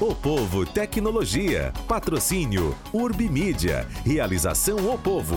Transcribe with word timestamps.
O 0.00 0.14
Povo 0.14 0.64
Tecnologia. 0.64 1.74
Patrocínio 1.86 2.74
Urbimídia. 2.90 3.86
Realização 4.02 4.90
O 4.90 4.98
Povo. 4.98 5.36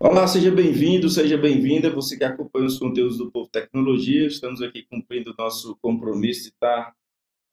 Olá, 0.00 0.26
seja 0.26 0.50
bem-vindo, 0.50 1.10
seja 1.10 1.36
bem-vinda. 1.36 1.90
Você 1.90 2.16
que 2.16 2.24
acompanha 2.24 2.64
os 2.64 2.78
conteúdos 2.78 3.18
do 3.18 3.30
Povo 3.30 3.50
Tecnologia. 3.50 4.26
Estamos 4.26 4.62
aqui 4.62 4.86
cumprindo 4.90 5.32
o 5.32 5.34
nosso 5.36 5.76
compromisso 5.82 6.44
de 6.44 6.48
estar 6.48 6.94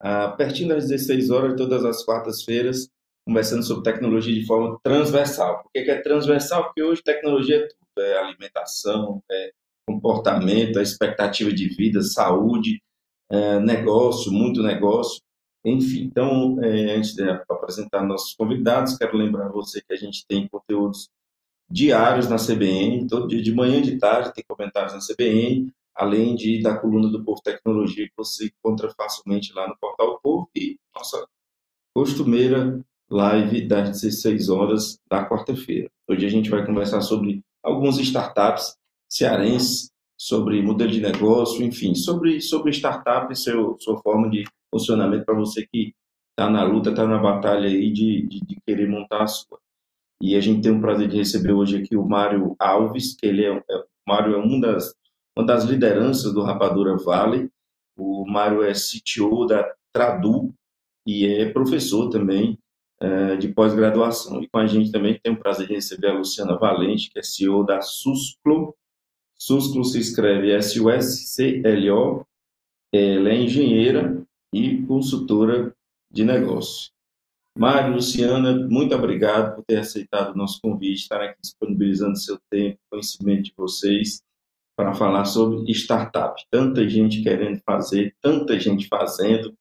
ah, 0.00 0.28
pertinho 0.28 0.70
das 0.70 0.88
16 0.88 1.28
horas, 1.28 1.54
todas 1.54 1.84
as 1.84 2.02
quartas-feiras, 2.02 2.88
conversando 3.28 3.64
sobre 3.64 3.82
tecnologia 3.82 4.32
de 4.32 4.46
forma 4.46 4.80
transversal. 4.82 5.62
Por 5.62 5.70
que 5.72 5.90
é 5.90 6.00
transversal? 6.00 6.64
Porque 6.64 6.82
hoje 6.82 7.02
tecnologia 7.02 7.56
é 7.56 7.68
tudo: 7.68 8.02
é 8.02 8.18
alimentação, 8.18 9.22
é 9.30 9.50
comportamento, 9.86 10.78
é 10.78 10.82
expectativa 10.82 11.52
de 11.52 11.68
vida, 11.68 12.00
saúde, 12.00 12.80
é, 13.32 13.58
negócio, 13.60 14.30
muito 14.30 14.62
negócio, 14.62 15.22
enfim. 15.64 16.02
Então, 16.04 16.62
é, 16.62 16.96
antes 16.96 17.14
de 17.14 17.22
apresentar 17.48 18.04
nossos 18.04 18.34
convidados, 18.34 18.96
quero 18.96 19.16
lembrar 19.16 19.48
você 19.48 19.80
que 19.80 19.94
a 19.94 19.96
gente 19.96 20.26
tem 20.26 20.46
conteúdos 20.48 21.08
diários 21.70 22.28
na 22.28 22.36
CBN, 22.36 23.06
todo 23.08 23.26
dia 23.28 23.42
de 23.42 23.54
manhã 23.54 23.78
e 23.78 23.82
de 23.82 23.98
tarde 23.98 24.34
tem 24.34 24.44
comentários 24.46 24.92
na 24.92 25.00
CBN, 25.00 25.72
além 25.94 26.34
de 26.34 26.60
da 26.60 26.76
coluna 26.76 27.08
do 27.08 27.24
Povo 27.24 27.40
Tecnologia 27.42 28.06
que 28.06 28.14
você 28.16 28.46
encontra 28.46 28.90
facilmente 28.90 29.52
lá 29.54 29.66
no 29.66 29.76
portal 29.80 30.20
Povo 30.22 30.50
e 30.54 30.76
nossa 30.94 31.26
costumeira 31.94 32.84
live 33.10 33.66
das 33.66 34.00
16 34.00 34.48
horas 34.50 34.98
da 35.08 35.26
quarta-feira. 35.26 35.90
Hoje 36.08 36.26
a 36.26 36.30
gente 36.30 36.50
vai 36.50 36.66
conversar 36.66 37.00
sobre 37.00 37.42
algumas 37.62 37.98
startups 37.98 38.76
cearenses 39.08 39.91
sobre 40.22 40.62
modelo 40.62 40.92
de 40.92 41.00
negócio, 41.00 41.64
enfim, 41.64 41.96
sobre, 41.96 42.40
sobre 42.40 42.70
startup 42.70 43.32
e 43.32 43.36
seu, 43.36 43.76
sua 43.80 44.00
forma 44.00 44.30
de 44.30 44.44
funcionamento 44.72 45.24
para 45.24 45.34
você 45.34 45.66
que 45.66 45.92
está 46.30 46.48
na 46.48 46.62
luta, 46.62 46.90
está 46.90 47.04
na 47.04 47.18
batalha 47.18 47.68
aí 47.68 47.92
de, 47.92 48.28
de, 48.28 48.40
de, 48.40 48.56
querer 48.64 48.88
montar 48.88 49.24
a 49.24 49.26
sua. 49.26 49.58
E 50.22 50.36
a 50.36 50.40
gente 50.40 50.62
tem 50.62 50.70
o 50.70 50.80
prazer 50.80 51.08
de 51.08 51.16
receber 51.16 51.52
hoje 51.52 51.78
aqui 51.78 51.96
o 51.96 52.06
Mário 52.06 52.54
Alves, 52.56 53.16
que 53.16 53.26
ele 53.26 53.44
é, 53.44 53.50
é 53.52 53.84
Mário 54.06 54.36
é 54.36 54.38
um 54.38 54.60
das, 54.60 54.94
uma 55.36 55.44
das 55.44 55.64
lideranças 55.64 56.32
do 56.32 56.42
Rapadura 56.42 56.96
Vale. 56.98 57.50
O 57.98 58.24
Mário 58.24 58.62
é 58.62 58.72
CTO 58.74 59.44
da 59.44 59.74
Tradu 59.92 60.54
e 61.04 61.26
é 61.26 61.50
professor 61.50 62.08
também 62.10 62.56
é, 63.00 63.34
de 63.34 63.48
pós-graduação. 63.48 64.40
E 64.40 64.48
com 64.48 64.60
a 64.60 64.68
gente 64.68 64.92
também 64.92 65.18
tem 65.20 65.32
o 65.32 65.38
prazer 65.38 65.66
de 65.66 65.74
receber 65.74 66.10
a 66.10 66.18
Luciana 66.18 66.56
Valente, 66.56 67.10
que 67.10 67.18
é 67.18 67.22
CEO 67.24 67.66
da 67.66 67.80
Susclo, 67.80 68.72
Susclo 69.44 69.84
se 69.84 69.98
escreve 69.98 70.52
S-U-S-C-L-O. 70.52 72.24
Ela 72.94 73.30
é 73.30 73.42
engenheira 73.42 74.24
e 74.54 74.86
consultora 74.86 75.74
de 76.12 76.24
negócio. 76.24 76.92
Mário, 77.58 77.94
Luciana, 77.94 78.54
muito 78.68 78.94
obrigado 78.94 79.56
por 79.56 79.64
ter 79.64 79.78
aceitado 79.78 80.32
o 80.32 80.36
nosso 80.36 80.60
convite, 80.62 81.02
estar 81.02 81.20
aqui 81.20 81.40
disponibilizando 81.42 82.16
seu 82.16 82.38
tempo, 82.48 82.78
conhecimento 82.88 83.42
de 83.42 83.52
vocês 83.56 84.22
para 84.76 84.94
falar 84.94 85.24
sobre 85.24 85.68
startup. 85.72 86.40
Tanta 86.48 86.88
gente 86.88 87.20
querendo 87.20 87.60
fazer, 87.66 88.14
tanta 88.20 88.56
gente 88.60 88.86
fazendo, 88.86 89.52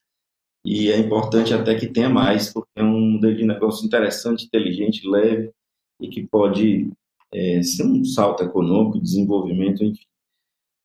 e 0.64 0.92
é 0.92 1.00
importante 1.00 1.56
até 1.56 1.74
que 1.74 1.88
tenha 1.88 2.08
mais, 2.08 2.54
porque 2.54 2.70
é 2.76 2.84
um 2.84 3.14
modelo 3.14 3.36
de 3.36 3.46
negócio 3.46 3.84
interessante, 3.84 4.46
inteligente, 4.46 5.10
leve 5.10 5.52
e 6.00 6.08
que 6.08 6.28
pode 6.28 6.92
é, 7.34 7.64
ser 7.64 7.86
um 7.86 8.04
salto 8.04 8.44
econômico, 8.44 9.00
desenvolvimento, 9.00 9.84
enfim. 9.84 10.06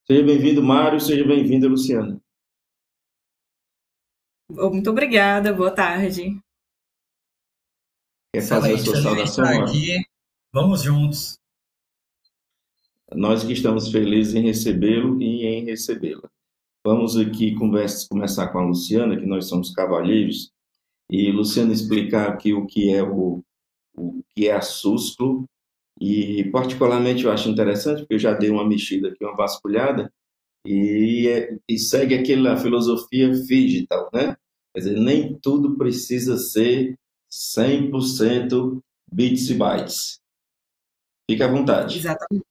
Seja 0.06 0.22
bem-vindo, 0.25 0.62
Mário, 0.62 1.00
seja 1.00 1.25
bem-vinda, 1.25 1.66
Luciana. 1.66 2.20
Muito 4.48 4.91
obrigada, 4.91 5.53
boa 5.53 5.72
tarde. 5.72 6.38
Quer 8.33 8.42
fazer 8.42 8.75
a 8.75 8.78
sua 8.78 9.03
saudação? 9.03 9.65
Aqui. 9.65 10.04
Vamos 10.53 10.82
juntos. 10.82 11.38
Nós 13.12 13.42
que 13.42 13.53
estamos 13.53 13.91
felizes 13.91 14.34
em 14.34 14.42
recebê-lo 14.42 15.21
e 15.21 15.44
em 15.44 15.65
recebê-la. 15.65 16.31
Vamos 16.84 17.16
aqui 17.16 17.56
conversa, 17.56 18.06
começar 18.09 18.48
com 18.48 18.59
a 18.59 18.65
Luciana, 18.65 19.19
que 19.19 19.26
nós 19.26 19.48
somos 19.48 19.75
cavalheiros, 19.75 20.53
e 21.10 21.32
Luciana 21.32 21.72
explicar 21.72 22.28
aqui 22.28 22.53
o 22.53 22.65
que 22.65 22.94
é 22.94 23.03
o, 23.03 23.42
o 23.97 24.22
que 24.31 24.48
é 24.48 24.53
a 24.53 24.62
SUSCLO 24.62 25.44
e, 26.01 26.45
particularmente, 26.51 27.25
eu 27.25 27.33
acho 27.33 27.49
interessante, 27.49 28.01
porque 28.01 28.15
eu 28.15 28.19
já 28.19 28.34
dei 28.34 28.51
uma 28.51 28.67
mexida 28.67 29.09
aqui, 29.09 29.25
uma 29.25 29.37
vasculhada, 29.37 30.12
e, 30.67 31.29
é, 31.29 31.57
e 31.69 31.79
segue 31.79 32.15
aquela 32.15 32.57
filosofia 32.57 33.31
digital, 33.31 34.11
né? 34.12 34.37
Quer 34.75 34.81
dizer, 34.81 35.01
nem 35.01 35.39
tudo 35.39 35.77
precisa 35.77 36.37
ser 36.37 36.99
100% 37.33 38.81
bits 39.11 39.49
e 39.49 39.55
bytes. 39.55 40.21
Fique 41.31 41.43
à 41.43 41.49
vontade. 41.49 41.99
Exatamente. 41.99 42.45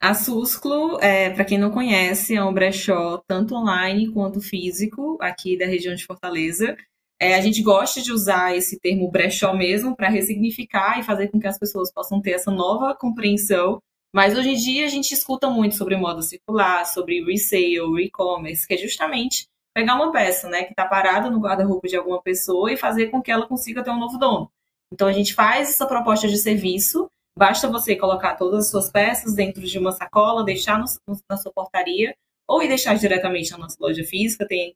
A 0.00 0.14
Susclo, 0.14 1.00
é, 1.00 1.30
para 1.30 1.44
quem 1.44 1.58
não 1.58 1.72
conhece, 1.72 2.36
é 2.36 2.44
um 2.44 2.54
brechó 2.54 3.20
tanto 3.26 3.56
online 3.56 4.12
quanto 4.12 4.40
físico 4.40 5.18
aqui 5.20 5.58
da 5.58 5.66
região 5.66 5.94
de 5.94 6.06
Fortaleza. 6.06 6.76
É, 7.20 7.34
a 7.34 7.40
gente 7.40 7.62
gosta 7.62 8.00
de 8.00 8.12
usar 8.12 8.56
esse 8.56 8.78
termo 8.78 9.10
brechó 9.10 9.52
mesmo 9.52 9.96
para 9.96 10.08
ressignificar 10.08 11.00
e 11.00 11.02
fazer 11.02 11.28
com 11.28 11.40
que 11.40 11.48
as 11.48 11.58
pessoas 11.58 11.92
possam 11.92 12.20
ter 12.20 12.32
essa 12.32 12.50
nova 12.50 12.94
compreensão. 12.94 13.82
Mas 14.14 14.38
hoje 14.38 14.50
em 14.50 14.54
dia 14.54 14.86
a 14.86 14.88
gente 14.88 15.12
escuta 15.12 15.50
muito 15.50 15.74
sobre 15.74 15.96
moda 15.96 16.22
circular, 16.22 16.86
sobre 16.86 17.22
resale, 17.24 18.04
e-commerce, 18.04 18.66
que 18.66 18.74
é 18.74 18.76
justamente 18.76 19.48
pegar 19.74 19.96
uma 19.96 20.12
peça 20.12 20.48
né, 20.48 20.62
que 20.62 20.70
está 20.70 20.86
parada 20.86 21.28
no 21.28 21.40
guarda-roupa 21.40 21.88
de 21.88 21.96
alguma 21.96 22.22
pessoa 22.22 22.72
e 22.72 22.76
fazer 22.76 23.08
com 23.08 23.20
que 23.20 23.30
ela 23.30 23.46
consiga 23.46 23.82
ter 23.82 23.90
um 23.90 23.98
novo 23.98 24.16
dono. 24.16 24.50
Então 24.92 25.08
a 25.08 25.12
gente 25.12 25.34
faz 25.34 25.68
essa 25.68 25.86
proposta 25.86 26.28
de 26.28 26.38
serviço, 26.38 27.10
basta 27.36 27.68
você 27.68 27.94
colocar 27.96 28.36
todas 28.36 28.66
as 28.66 28.70
suas 28.70 28.90
peças 28.90 29.34
dentro 29.34 29.62
de 29.62 29.78
uma 29.78 29.92
sacola, 29.92 30.44
deixar 30.44 30.78
no, 30.78 30.86
na 31.28 31.36
sua 31.36 31.52
portaria 31.52 32.14
ou 32.46 32.62
ir 32.62 32.68
deixar 32.68 32.94
diretamente 32.94 33.50
na 33.50 33.58
nossa 33.58 33.76
loja 33.78 34.02
física, 34.04 34.46
tem 34.46 34.74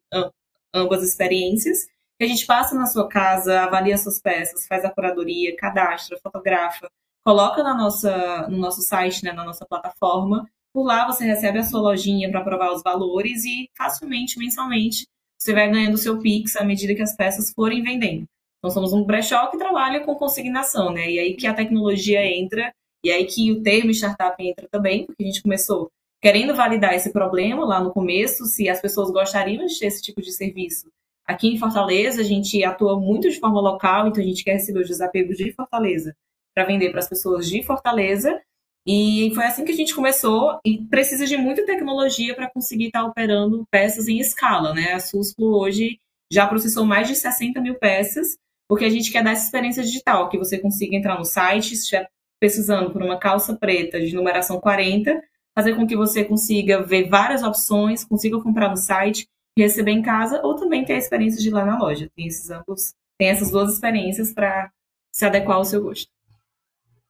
ambas 0.73 1.03
experiências 1.03 1.87
a 2.23 2.27
gente 2.27 2.45
passa 2.45 2.75
na 2.75 2.85
sua 2.85 3.07
casa, 3.07 3.61
avalia 3.61 3.97
suas 3.97 4.19
peças, 4.19 4.67
faz 4.67 4.85
a 4.85 4.89
curadoria, 4.89 5.55
cadastra, 5.55 6.17
fotografa, 6.21 6.89
coloca 7.25 7.63
na 7.63 7.73
nossa, 7.75 8.47
no 8.49 8.57
nosso 8.57 8.81
site, 8.81 9.23
né, 9.23 9.31
na 9.31 9.43
nossa 9.43 9.65
plataforma. 9.65 10.47
Por 10.73 10.83
lá 10.83 11.05
você 11.05 11.25
recebe 11.25 11.59
a 11.59 11.63
sua 11.63 11.81
lojinha 11.81 12.29
para 12.29 12.43
provar 12.43 12.71
os 12.71 12.81
valores 12.83 13.45
e 13.45 13.69
facilmente, 13.77 14.37
mensalmente, 14.37 15.07
você 15.37 15.53
vai 15.53 15.69
ganhando 15.69 15.95
o 15.95 15.97
seu 15.97 16.19
Pix 16.19 16.55
à 16.55 16.63
medida 16.63 16.95
que 16.95 17.01
as 17.01 17.15
peças 17.15 17.51
forem 17.51 17.83
vendendo. 17.83 18.25
Então 18.59 18.71
somos 18.71 18.93
um 18.93 19.03
brechó 19.03 19.47
que 19.47 19.57
trabalha 19.57 20.01
com 20.01 20.15
consignação, 20.15 20.91
né? 20.91 21.09
E 21.09 21.19
aí 21.19 21.33
que 21.35 21.45
a 21.45 21.53
tecnologia 21.53 22.25
entra, 22.25 22.73
e 23.03 23.11
aí 23.11 23.25
que 23.25 23.51
o 23.51 23.61
termo 23.61 23.91
startup 23.91 24.41
entra 24.41 24.67
também, 24.71 25.05
porque 25.05 25.23
a 25.23 25.25
gente 25.25 25.41
começou 25.41 25.89
querendo 26.21 26.55
validar 26.55 26.93
esse 26.93 27.11
problema 27.11 27.65
lá 27.65 27.83
no 27.83 27.91
começo, 27.91 28.45
se 28.45 28.69
as 28.69 28.79
pessoas 28.81 29.11
gostariam 29.11 29.65
de 29.65 29.77
ter 29.77 29.87
esse 29.87 30.01
tipo 30.01 30.21
de 30.21 30.31
serviço 30.31 30.87
Aqui 31.25 31.47
em 31.47 31.57
Fortaleza, 31.57 32.21
a 32.21 32.25
gente 32.25 32.63
atua 32.63 32.99
muito 32.99 33.29
de 33.29 33.39
forma 33.39 33.61
local, 33.61 34.07
então 34.07 34.21
a 34.21 34.25
gente 34.25 34.43
quer 34.43 34.53
receber 34.53 34.81
os 34.81 34.87
desapegos 34.87 35.37
de 35.37 35.53
Fortaleza 35.53 36.15
para 36.53 36.65
vender 36.65 36.89
para 36.91 36.99
as 36.99 37.09
pessoas 37.09 37.49
de 37.49 37.63
Fortaleza. 37.63 38.39
E 38.85 39.31
foi 39.33 39.45
assim 39.45 39.63
que 39.63 39.71
a 39.71 39.75
gente 39.75 39.95
começou 39.95 40.59
e 40.65 40.85
precisa 40.87 41.25
de 41.25 41.37
muita 41.37 41.65
tecnologia 41.65 42.35
para 42.35 42.51
conseguir 42.51 42.87
estar 42.87 43.01
tá 43.01 43.05
operando 43.05 43.65
peças 43.71 44.09
em 44.09 44.19
escala, 44.19 44.73
né? 44.73 44.93
A 44.93 44.99
Suspo 44.99 45.57
hoje 45.57 45.99
já 46.31 46.45
processou 46.45 46.85
mais 46.85 47.07
de 47.07 47.15
60 47.15 47.61
mil 47.61 47.75
peças, 47.75 48.35
porque 48.67 48.83
a 48.83 48.89
gente 48.89 49.11
quer 49.11 49.23
dar 49.23 49.31
essa 49.31 49.45
experiência 49.45 49.83
digital, 49.83 50.27
que 50.27 50.37
você 50.37 50.59
consiga 50.59 50.95
entrar 50.95 51.17
no 51.17 51.23
site, 51.23 51.75
se 51.75 51.83
estiver 51.83 52.09
precisando 52.39 52.91
por 52.91 53.01
uma 53.01 53.17
calça 53.17 53.55
preta 53.55 54.01
de 54.01 54.13
numeração 54.13 54.59
40, 54.59 55.21
fazer 55.55 55.75
com 55.75 55.87
que 55.87 55.95
você 55.95 56.25
consiga 56.25 56.83
ver 56.83 57.07
várias 57.07 57.41
opções, 57.41 58.03
consiga 58.03 58.41
comprar 58.41 58.69
no 58.69 58.75
site 58.75 59.27
receber 59.57 59.91
em 59.91 60.01
casa 60.01 60.41
ou 60.43 60.55
também 60.55 60.83
ter 60.83 60.93
a 60.93 60.97
experiência 60.97 61.39
de 61.41 61.47
ir 61.47 61.51
lá 61.51 61.65
na 61.65 61.77
loja. 61.77 62.09
Tem 62.15 62.27
esses 62.27 62.49
ambos, 62.49 62.93
tem 63.17 63.29
essas 63.29 63.51
duas 63.51 63.73
experiências 63.73 64.33
para 64.33 64.71
se 65.13 65.25
adequar 65.25 65.57
ao 65.57 65.65
seu 65.65 65.83
gosto. 65.83 66.09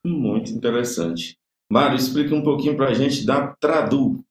Muito 0.05 0.51
interessante. 0.51 1.37
Mário, 1.71 1.95
explica 1.95 2.35
um 2.35 2.43
pouquinho 2.43 2.75
para 2.75 2.89
a 2.89 2.93
gente 2.93 3.25
da 3.25 3.47
Tradu. 3.55 4.23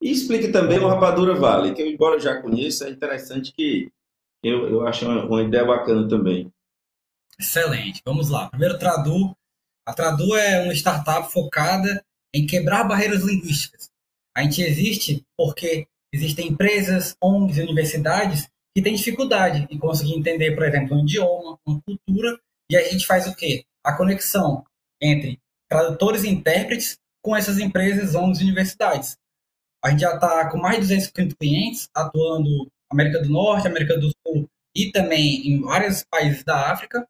E 0.00 0.10
explique 0.10 0.48
também 0.48 0.78
o 0.78 0.88
Rapadura 0.88 1.34
Vale, 1.34 1.74
que 1.74 1.82
eu, 1.82 1.86
embora 1.86 2.18
já 2.18 2.40
conheça, 2.40 2.88
é 2.88 2.90
interessante 2.90 3.52
que 3.52 3.92
eu, 4.42 4.68
eu 4.68 4.86
acho 4.86 5.04
uma, 5.04 5.24
uma 5.24 5.42
ideia 5.42 5.64
bacana 5.64 6.08
também. 6.08 6.52
Excelente. 7.38 8.02
Vamos 8.04 8.28
lá. 8.28 8.48
Primeiro, 8.48 8.78
Tradu. 8.78 9.36
A 9.86 9.92
Tradu 9.92 10.34
é 10.36 10.62
uma 10.62 10.72
startup 10.74 11.30
focada 11.32 12.04
em 12.34 12.46
quebrar 12.46 12.84
barreiras 12.84 13.22
linguísticas. 13.22 13.90
A 14.34 14.42
gente 14.42 14.62
existe 14.62 15.24
porque 15.36 15.86
Existem 16.12 16.48
empresas, 16.48 17.16
ONGs 17.22 17.58
universidades 17.58 18.48
que 18.74 18.82
têm 18.82 18.94
dificuldade 18.94 19.66
em 19.70 19.78
conseguir 19.78 20.14
entender, 20.14 20.54
por 20.54 20.64
exemplo, 20.64 20.96
um 20.96 21.02
idioma, 21.02 21.58
uma 21.66 21.80
cultura, 21.82 22.38
e 22.70 22.76
a 22.76 22.82
gente 22.90 23.06
faz 23.06 23.26
o 23.26 23.34
quê? 23.34 23.64
A 23.84 23.94
conexão 23.94 24.64
entre 25.00 25.38
tradutores 25.68 26.24
e 26.24 26.28
intérpretes 26.28 26.98
com 27.22 27.36
essas 27.36 27.58
empresas, 27.58 28.14
ONGs 28.14 28.40
e 28.40 28.44
universidades. 28.44 29.16
A 29.82 29.90
gente 29.90 30.00
já 30.00 30.14
está 30.14 30.50
com 30.50 30.58
mais 30.58 30.76
de 30.76 30.82
250 30.82 31.36
clientes, 31.36 31.88
atuando 31.94 32.70
América 32.90 33.20
do 33.20 33.30
Norte, 33.30 33.66
América 33.66 33.98
do 33.98 34.10
Sul 34.26 34.48
e 34.76 34.90
também 34.90 35.46
em 35.48 35.60
vários 35.60 36.04
países 36.04 36.44
da 36.44 36.70
África, 36.70 37.06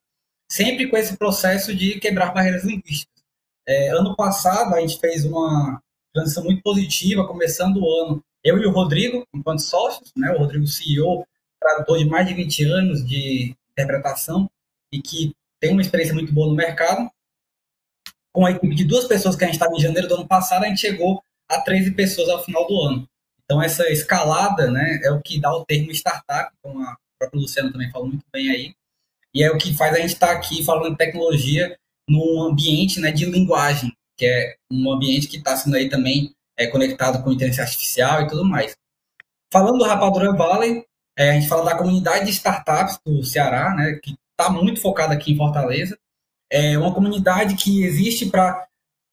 sempre 0.50 0.88
com 0.88 0.96
esse 0.96 1.16
processo 1.16 1.74
de 1.74 1.98
quebrar 2.00 2.32
barreiras 2.32 2.64
linguísticas. 2.64 3.22
É, 3.66 3.90
ano 3.90 4.16
passado, 4.16 4.74
a 4.74 4.80
gente 4.80 4.98
fez 4.98 5.24
uma 5.24 5.80
transição 6.14 6.44
muito 6.44 6.62
positiva, 6.62 7.26
começando 7.26 7.78
o 7.78 8.02
ano, 8.02 8.24
eu 8.44 8.58
e 8.58 8.66
o 8.66 8.72
Rodrigo, 8.72 9.26
enquanto 9.34 9.60
sócios, 9.60 10.12
né, 10.16 10.30
o 10.32 10.38
Rodrigo 10.38 10.66
CEO, 10.66 11.26
tradutor 11.60 11.98
de 11.98 12.04
mais 12.04 12.26
de 12.26 12.34
20 12.34 12.64
anos 12.64 13.06
de 13.06 13.54
interpretação 13.70 14.50
e 14.92 15.00
que 15.00 15.32
tem 15.60 15.72
uma 15.72 15.82
experiência 15.82 16.14
muito 16.14 16.32
boa 16.32 16.48
no 16.48 16.54
mercado. 16.54 17.10
Com 18.34 18.44
a 18.44 18.50
equipe 18.50 18.74
de 18.74 18.84
duas 18.84 19.04
pessoas 19.04 19.36
que 19.36 19.44
a 19.44 19.46
gente 19.46 19.54
estava 19.54 19.74
em 19.74 19.80
janeiro 19.80 20.08
do 20.08 20.14
ano 20.14 20.26
passado, 20.26 20.64
a 20.64 20.68
gente 20.68 20.80
chegou 20.80 21.22
a 21.48 21.60
13 21.60 21.92
pessoas 21.92 22.28
ao 22.28 22.44
final 22.44 22.66
do 22.66 22.80
ano. 22.80 23.08
Então, 23.44 23.62
essa 23.62 23.88
escalada 23.90 24.70
né, 24.70 25.00
é 25.02 25.10
o 25.12 25.20
que 25.20 25.40
dá 25.40 25.54
o 25.54 25.64
termo 25.64 25.90
startup, 25.92 26.50
como 26.62 26.82
a 26.82 26.96
própria 27.18 27.40
Luciana 27.40 27.70
também 27.70 27.90
falou 27.90 28.08
muito 28.08 28.24
bem 28.32 28.50
aí, 28.50 28.74
e 29.34 29.42
é 29.42 29.50
o 29.50 29.58
que 29.58 29.74
faz 29.74 29.94
a 29.94 29.98
gente 29.98 30.14
estar 30.14 30.28
tá 30.28 30.32
aqui 30.32 30.64
falando 30.64 30.92
de 30.92 30.98
tecnologia 30.98 31.76
num 32.08 32.42
ambiente 32.42 33.00
né, 33.00 33.12
de 33.12 33.24
linguagem, 33.24 33.92
que 34.16 34.26
é 34.26 34.56
um 34.70 34.90
ambiente 34.90 35.28
que 35.28 35.36
está 35.36 35.56
sendo 35.56 35.76
aí 35.76 35.88
também 35.88 36.34
é, 36.58 36.66
conectado 36.66 37.22
com 37.22 37.32
inteligência 37.32 37.64
artificial 37.64 38.22
e 38.22 38.28
tudo 38.28 38.44
mais. 38.44 38.76
Falando 39.52 39.78
do 39.78 39.84
Rapadura 39.84 40.32
Valley, 40.32 40.84
é, 41.16 41.30
a 41.30 41.32
gente 41.34 41.48
fala 41.48 41.64
da 41.64 41.76
comunidade 41.76 42.26
de 42.26 42.30
startups 42.30 42.98
do 43.04 43.22
Ceará, 43.24 43.74
né, 43.74 43.98
que 44.02 44.16
está 44.30 44.50
muito 44.50 44.80
focada 44.80 45.14
aqui 45.14 45.32
em 45.32 45.36
Fortaleza. 45.36 45.98
É 46.50 46.76
uma 46.78 46.94
comunidade 46.94 47.54
que 47.54 47.84
existe 47.84 48.26
para 48.26 48.66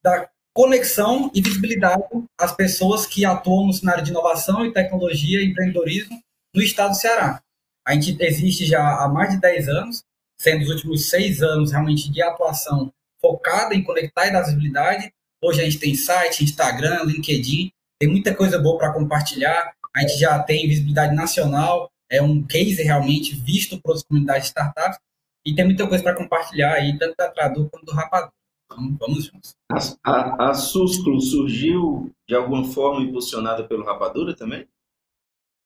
dar 0.03 0.29
conexão 0.53 1.31
e 1.33 1.41
visibilidade 1.41 2.03
às 2.37 2.53
pessoas 2.53 3.05
que 3.05 3.23
atuam 3.23 3.67
no 3.67 3.73
cenário 3.73 4.03
de 4.03 4.11
inovação 4.11 4.65
e 4.65 4.73
tecnologia 4.73 5.41
e 5.41 5.45
empreendedorismo 5.45 6.21
no 6.53 6.61
estado 6.61 6.89
do 6.89 6.95
Ceará. 6.95 7.41
A 7.85 7.93
gente 7.93 8.17
existe 8.21 8.65
já 8.65 9.03
há 9.03 9.07
mais 9.07 9.31
de 9.31 9.39
10 9.39 9.69
anos, 9.69 10.03
sendo 10.39 10.63
os 10.63 10.69
últimos 10.69 11.09
seis 11.09 11.41
anos 11.41 11.71
realmente 11.71 12.11
de 12.11 12.21
atuação 12.21 12.91
focada 13.21 13.75
em 13.75 13.83
conectar 13.83 14.27
e 14.27 14.31
dar 14.31 14.41
visibilidade. 14.41 15.13
Hoje 15.41 15.61
a 15.61 15.63
gente 15.63 15.79
tem 15.79 15.95
site, 15.95 16.43
Instagram, 16.43 17.03
LinkedIn, 17.03 17.71
tem 17.99 18.09
muita 18.09 18.35
coisa 18.35 18.59
boa 18.59 18.77
para 18.77 18.93
compartilhar. 18.93 19.73
A 19.95 20.01
gente 20.01 20.19
já 20.19 20.41
tem 20.43 20.67
visibilidade 20.67 21.15
nacional, 21.15 21.89
é 22.09 22.21
um 22.21 22.43
case 22.43 22.81
realmente 22.83 23.35
visto 23.35 23.79
por 23.81 23.95
as 23.95 24.03
comunidades 24.03 24.43
de 24.43 24.47
startups 24.49 24.99
e 25.45 25.55
tem 25.55 25.65
muita 25.65 25.87
coisa 25.87 26.03
para 26.03 26.15
compartilhar 26.15 26.73
aí, 26.73 26.97
tanto 26.97 27.15
da 27.17 27.29
Tradu 27.29 27.69
quanto 27.69 27.85
do 27.85 27.91
Rapadura. 27.93 28.33
Então, 28.65 28.97
vamos 28.99 29.25
juntos. 29.25 29.55
A, 29.71 29.77
a, 30.03 30.49
a 30.49 30.53
Susclo 30.53 31.19
surgiu 31.21 32.11
de 32.27 32.35
alguma 32.35 32.65
forma 32.65 33.01
impulsionada 33.01 33.63
pelo 33.63 33.85
Rapadura 33.85 34.35
também? 34.35 34.67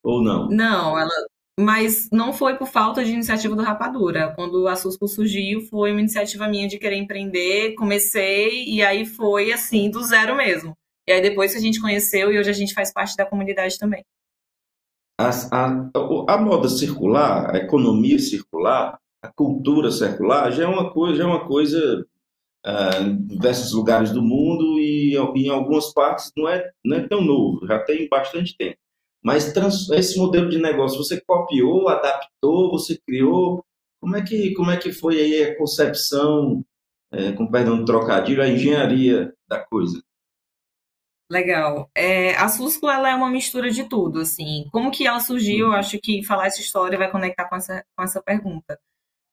Ou 0.04 0.22
não? 0.22 0.48
Não, 0.50 0.98
ela, 0.98 1.12
mas 1.60 2.10
não 2.12 2.34
foi 2.34 2.56
por 2.58 2.68
falta 2.68 3.04
de 3.04 3.12
iniciativa 3.12 3.56
do 3.56 3.62
Rapadura. 3.62 4.34
Quando 4.36 4.68
a 4.68 4.76
Susco 4.76 5.08
surgiu, 5.08 5.62
foi 5.62 5.92
uma 5.92 6.00
iniciativa 6.00 6.48
minha 6.48 6.68
de 6.68 6.80
querer 6.80 6.98
empreender, 6.98 7.76
comecei 7.76 8.66
e 8.66 8.82
aí 8.82 9.06
foi 9.06 9.52
assim, 9.52 9.90
do 9.90 10.02
zero 10.02 10.36
mesmo. 10.36 10.76
E 11.08 11.12
aí 11.12 11.22
depois 11.22 11.56
a 11.56 11.60
gente 11.60 11.82
conheceu 11.82 12.32
e 12.32 12.40
hoje 12.40 12.50
a 12.50 12.54
gente 12.54 12.74
faz 12.74 12.92
parte 12.92 13.16
da 13.16 13.26
comunidade 13.26 13.78
também. 13.78 14.04
A, 15.20 15.30
a, 15.30 16.34
a 16.34 16.38
moda 16.38 16.68
circular, 16.68 17.54
a 17.54 17.58
economia 17.58 18.18
circular, 18.18 18.98
a 19.22 19.32
cultura 19.32 19.92
circular 19.92 20.52
já 20.52 20.64
é 20.64 20.68
uma 20.68 20.92
coisa, 20.92 21.18
já 21.18 21.24
é 21.24 21.28
uma 21.28 21.46
coisa 21.46 22.06
uh, 22.66 23.02
em 23.02 23.26
diversos 23.28 23.74
lugares 23.74 24.12
do 24.12 24.24
mundo 24.24 24.80
e 24.80 25.16
em 25.36 25.50
algumas 25.50 25.94
partes 25.94 26.32
não 26.36 26.50
é, 26.50 26.72
não 26.84 26.98
é 26.98 27.08
tão 27.08 27.22
novo, 27.22 27.66
já 27.68 27.80
tem 27.80 28.08
bastante 28.10 28.58
tempo. 28.58 28.78
Mas 29.24 29.54
trans, 29.54 29.90
esse 29.92 30.18
modelo 30.20 30.50
de 30.50 30.58
negócio 30.60 30.98
você 30.98 31.22
copiou, 31.22 31.88
adaptou, 31.88 32.70
você 32.70 33.00
criou? 33.08 33.64
Como 34.02 34.18
é 34.18 34.22
que, 34.22 34.54
como 34.54 34.70
é 34.70 34.78
que 34.78 34.92
foi 34.92 35.20
aí 35.20 35.44
a 35.44 35.58
concepção, 35.58 36.64
é, 37.12 37.32
com 37.32 37.50
perdão 37.50 37.78
do 37.78 37.86
trocadilho, 37.86 38.44
a 38.44 38.50
engenharia 38.50 39.34
da 39.48 39.60
coisa? 39.60 40.04
Legal. 41.32 41.90
É, 41.96 42.36
a 42.36 42.50
Susco 42.50 42.90
ela 42.90 43.10
é 43.10 43.16
uma 43.16 43.30
mistura 43.30 43.72
de 43.72 43.86
tudo, 43.86 44.20
assim. 44.20 44.68
Como 44.72 44.92
que 44.92 45.08
ela 45.08 45.20
surgiu? 45.20 45.68
Eu 45.68 45.68
uhum. 45.70 45.76
acho 45.76 45.98
que 46.00 46.24
falar 46.24 46.48
essa 46.48 46.62
história 46.62 46.98
vai 46.98 47.10
conectar 47.10 47.46
com 47.46 47.56
essa, 47.56 47.84
com 47.96 48.04
essa 48.04 48.22
pergunta. 48.22 48.80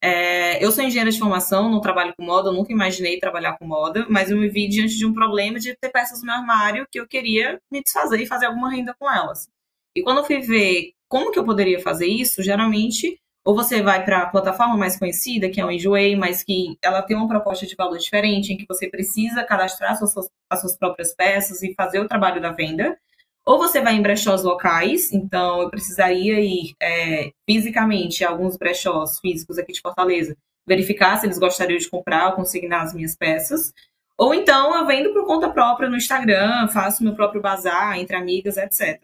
É, 0.02 0.64
eu 0.64 0.72
sou 0.72 0.82
engenheira 0.82 1.10
de 1.10 1.19
formação, 1.19 1.70
não 1.70 1.81
trabalho 1.81 2.14
com 2.16 2.25
moda, 2.25 2.50
nunca 2.50 2.72
imaginei 2.72 3.19
trabalhar 3.19 3.58
com 3.58 3.66
moda, 3.66 4.06
mas 4.08 4.31
eu 4.31 4.36
me 4.38 4.48
vi 4.48 4.66
diante 4.66 4.96
de 4.96 5.04
um 5.04 5.12
problema 5.12 5.58
de 5.58 5.76
ter 5.76 5.90
peças 5.90 6.20
no 6.20 6.26
meu 6.26 6.36
armário 6.36 6.86
que 6.90 6.98
eu 6.98 7.06
queria 7.06 7.60
me 7.70 7.82
desfazer 7.82 8.19
e 8.20 8.26
fazer 8.26 8.46
alguma 8.46 8.70
renda 8.70 8.94
com 8.98 9.10
elas. 9.12 9.50
E 9.94 10.02
quando 10.02 10.19
eu 10.19 10.25
fui 10.25 10.40
ver 10.40 10.92
como 11.08 11.32
que 11.32 11.38
eu 11.38 11.44
poderia 11.44 11.81
fazer 11.81 12.06
isso, 12.06 12.42
geralmente, 12.42 13.19
ou 13.44 13.54
você 13.54 13.82
vai 13.82 14.04
para 14.04 14.22
a 14.22 14.26
plataforma 14.26 14.76
mais 14.76 14.96
conhecida, 14.98 15.48
que 15.48 15.60
é 15.60 15.64
o 15.64 15.70
Enjoei, 15.70 16.14
mas 16.14 16.44
que 16.44 16.76
ela 16.82 17.02
tem 17.02 17.16
uma 17.16 17.26
proposta 17.26 17.66
de 17.66 17.75
valor 17.75 17.98
diferente, 17.98 18.52
em 18.52 18.56
que 18.56 18.66
você 18.69 18.88
precisa 18.88 19.42
cadastrar 19.42 19.92
as 19.92 19.98
suas, 19.98 20.31
as 20.48 20.60
suas 20.60 20.76
próprias 20.76 21.14
peças 21.14 21.62
e 21.62 21.75
fazer 21.75 21.98
o 21.98 22.08
trabalho 22.08 22.40
da 22.40 22.52
venda. 22.52 22.96
Ou 23.44 23.58
você 23.58 23.81
vai 23.81 23.94
em 23.94 24.02
brechós 24.02 24.44
locais, 24.44 25.12
então 25.12 25.62
eu 25.62 25.70
precisaria 25.70 26.38
ir 26.38 26.75
é, 26.81 27.32
fisicamente 27.48 28.22
a 28.22 28.28
alguns 28.28 28.56
brechós 28.56 29.19
físicos 29.19 29.58
aqui 29.58 29.72
de 29.72 29.81
Fortaleza, 29.81 30.36
verificar 30.66 31.16
se 31.19 31.26
eles 31.26 31.38
gostariam 31.38 31.78
de 31.78 31.88
comprar 31.88 32.28
ou 32.28 32.36
consignar 32.36 32.82
as 32.82 32.94
minhas 32.94 33.16
peças. 33.16 33.72
Ou 34.19 34.34
então 34.34 34.76
eu 34.76 34.86
vendo 34.86 35.12
por 35.14 35.26
conta 35.26 35.48
própria 35.48 35.88
no 35.88 35.96
Instagram, 35.96 36.69
faço 36.69 37.02
meu 37.02 37.14
próprio 37.14 37.40
bazar 37.40 37.98
entre 37.98 38.14
amigas, 38.14 38.58
etc. 38.58 39.00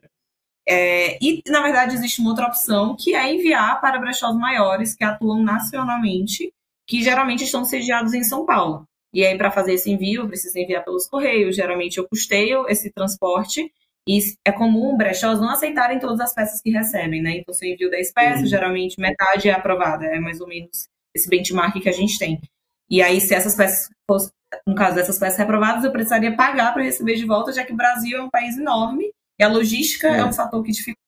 É, 0.68 1.16
e, 1.22 1.42
na 1.46 1.62
verdade, 1.62 1.94
existe 1.94 2.20
uma 2.20 2.30
outra 2.30 2.46
opção, 2.46 2.96
que 2.98 3.14
é 3.14 3.32
enviar 3.32 3.80
para 3.80 4.00
brechós 4.00 4.34
maiores 4.36 4.94
que 4.96 5.04
atuam 5.04 5.42
nacionalmente, 5.42 6.52
que 6.86 7.02
geralmente 7.02 7.44
estão 7.44 7.64
sediados 7.64 8.12
em 8.14 8.24
São 8.24 8.44
Paulo. 8.44 8.84
E 9.14 9.24
aí, 9.24 9.38
para 9.38 9.50
fazer 9.50 9.74
esse 9.74 9.90
envio, 9.90 10.22
eu 10.22 10.28
preciso 10.28 10.58
enviar 10.58 10.84
pelos 10.84 11.08
correios. 11.08 11.54
Geralmente, 11.54 11.98
eu 11.98 12.08
custeio 12.08 12.66
esse 12.68 12.90
transporte. 12.90 13.72
E 14.08 14.20
é 14.44 14.52
comum 14.52 14.96
brechós 14.96 15.40
não 15.40 15.50
aceitarem 15.50 15.98
todas 15.98 16.20
as 16.20 16.34
peças 16.34 16.60
que 16.60 16.70
recebem, 16.70 17.22
né? 17.22 17.38
Então, 17.38 17.52
se 17.54 17.66
eu 17.66 17.72
envio 17.72 17.90
10 17.90 18.12
peças, 18.12 18.42
uhum. 18.42 18.46
geralmente 18.46 19.00
metade 19.00 19.48
é 19.48 19.52
aprovada. 19.52 20.04
É 20.04 20.20
mais 20.20 20.40
ou 20.40 20.46
menos 20.46 20.88
esse 21.14 21.28
benchmark 21.28 21.80
que 21.80 21.88
a 21.88 21.92
gente 21.92 22.18
tem. 22.18 22.40
E 22.90 23.02
aí, 23.02 23.20
se 23.20 23.34
essas 23.34 23.56
peças 23.56 23.88
fossem, 24.08 24.30
no 24.66 24.74
caso 24.74 24.96
dessas 24.96 25.18
peças 25.18 25.38
reprovadas, 25.38 25.82
eu 25.82 25.90
precisaria 25.90 26.36
pagar 26.36 26.72
para 26.72 26.84
receber 26.84 27.16
de 27.16 27.24
volta, 27.24 27.52
já 27.52 27.64
que 27.64 27.72
o 27.72 27.76
Brasil 27.76 28.18
é 28.18 28.22
um 28.22 28.30
país 28.30 28.56
enorme 28.56 29.10
e 29.38 29.44
a 29.44 29.48
logística 29.48 30.08
é, 30.08 30.18
é 30.18 30.24
um 30.24 30.32
fator 30.32 30.62
que 30.62 30.72
dificulta. 30.72 31.00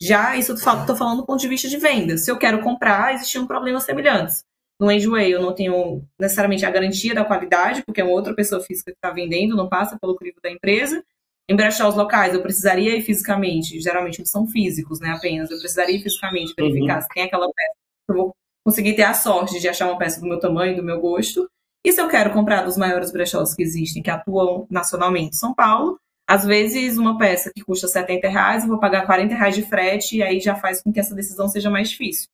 Já 0.00 0.36
isso 0.36 0.52
eu 0.52 0.56
estou 0.56 0.96
falando 0.96 1.18
do 1.18 1.26
ponto 1.26 1.40
de 1.40 1.48
vista 1.48 1.68
de 1.68 1.76
venda. 1.76 2.16
Se 2.18 2.30
eu 2.30 2.36
quero 2.36 2.60
comprar, 2.60 3.14
existiam 3.14 3.46
problemas 3.46 3.84
semelhantes. 3.84 4.44
No 4.80 4.90
Enjoei, 4.90 5.32
eu 5.32 5.40
não 5.40 5.54
tenho 5.54 6.02
necessariamente 6.18 6.66
a 6.66 6.70
garantia 6.70 7.14
da 7.14 7.24
qualidade, 7.24 7.84
porque 7.84 8.00
é 8.00 8.04
uma 8.04 8.12
outra 8.12 8.34
pessoa 8.34 8.60
física 8.60 8.90
que 8.90 8.96
está 8.96 9.12
vendendo, 9.12 9.54
não 9.54 9.68
passa 9.68 9.96
pelo 10.00 10.16
crivo 10.16 10.40
da 10.42 10.50
empresa. 10.50 11.04
Em 11.48 11.54
brechós 11.54 11.94
locais, 11.94 12.34
eu 12.34 12.42
precisaria 12.42 12.96
ir 12.96 13.02
fisicamente, 13.02 13.80
geralmente 13.80 14.20
eles 14.20 14.30
são 14.30 14.46
físicos, 14.46 14.98
né, 14.98 15.10
apenas. 15.10 15.50
Eu 15.50 15.58
precisaria 15.58 15.96
ir 15.96 16.02
fisicamente 16.02 16.52
verificar 16.58 16.96
uhum. 16.96 17.02
se 17.02 17.08
tem 17.08 17.22
aquela 17.22 17.46
peça. 17.46 17.76
Eu 18.08 18.14
vou 18.16 18.36
conseguir 18.64 18.94
ter 18.94 19.02
a 19.02 19.14
sorte 19.14 19.60
de 19.60 19.68
achar 19.68 19.86
uma 19.86 19.98
peça 19.98 20.20
do 20.20 20.26
meu 20.26 20.40
tamanho, 20.40 20.76
do 20.76 20.82
meu 20.82 21.00
gosto. 21.00 21.48
E 21.84 21.92
se 21.92 22.00
eu 22.00 22.08
quero 22.08 22.32
comprar 22.32 22.62
dos 22.62 22.76
maiores 22.76 23.12
brechós 23.12 23.54
que 23.54 23.62
existem, 23.62 24.02
que 24.02 24.10
atuam 24.10 24.66
nacionalmente 24.70 25.30
em 25.30 25.38
São 25.38 25.54
Paulo, 25.54 25.98
às 26.32 26.46
vezes, 26.46 26.96
uma 26.96 27.18
peça 27.18 27.50
que 27.54 27.62
custa 27.62 27.86
70 27.86 28.26
reais, 28.26 28.62
eu 28.62 28.70
vou 28.70 28.80
pagar 28.80 29.04
40 29.04 29.34
reais 29.34 29.54
de 29.54 29.60
frete, 29.60 30.16
e 30.16 30.22
aí 30.22 30.40
já 30.40 30.54
faz 30.54 30.82
com 30.82 30.90
que 30.90 30.98
essa 30.98 31.14
decisão 31.14 31.46
seja 31.46 31.68
mais 31.68 31.90
difícil. 31.90 32.26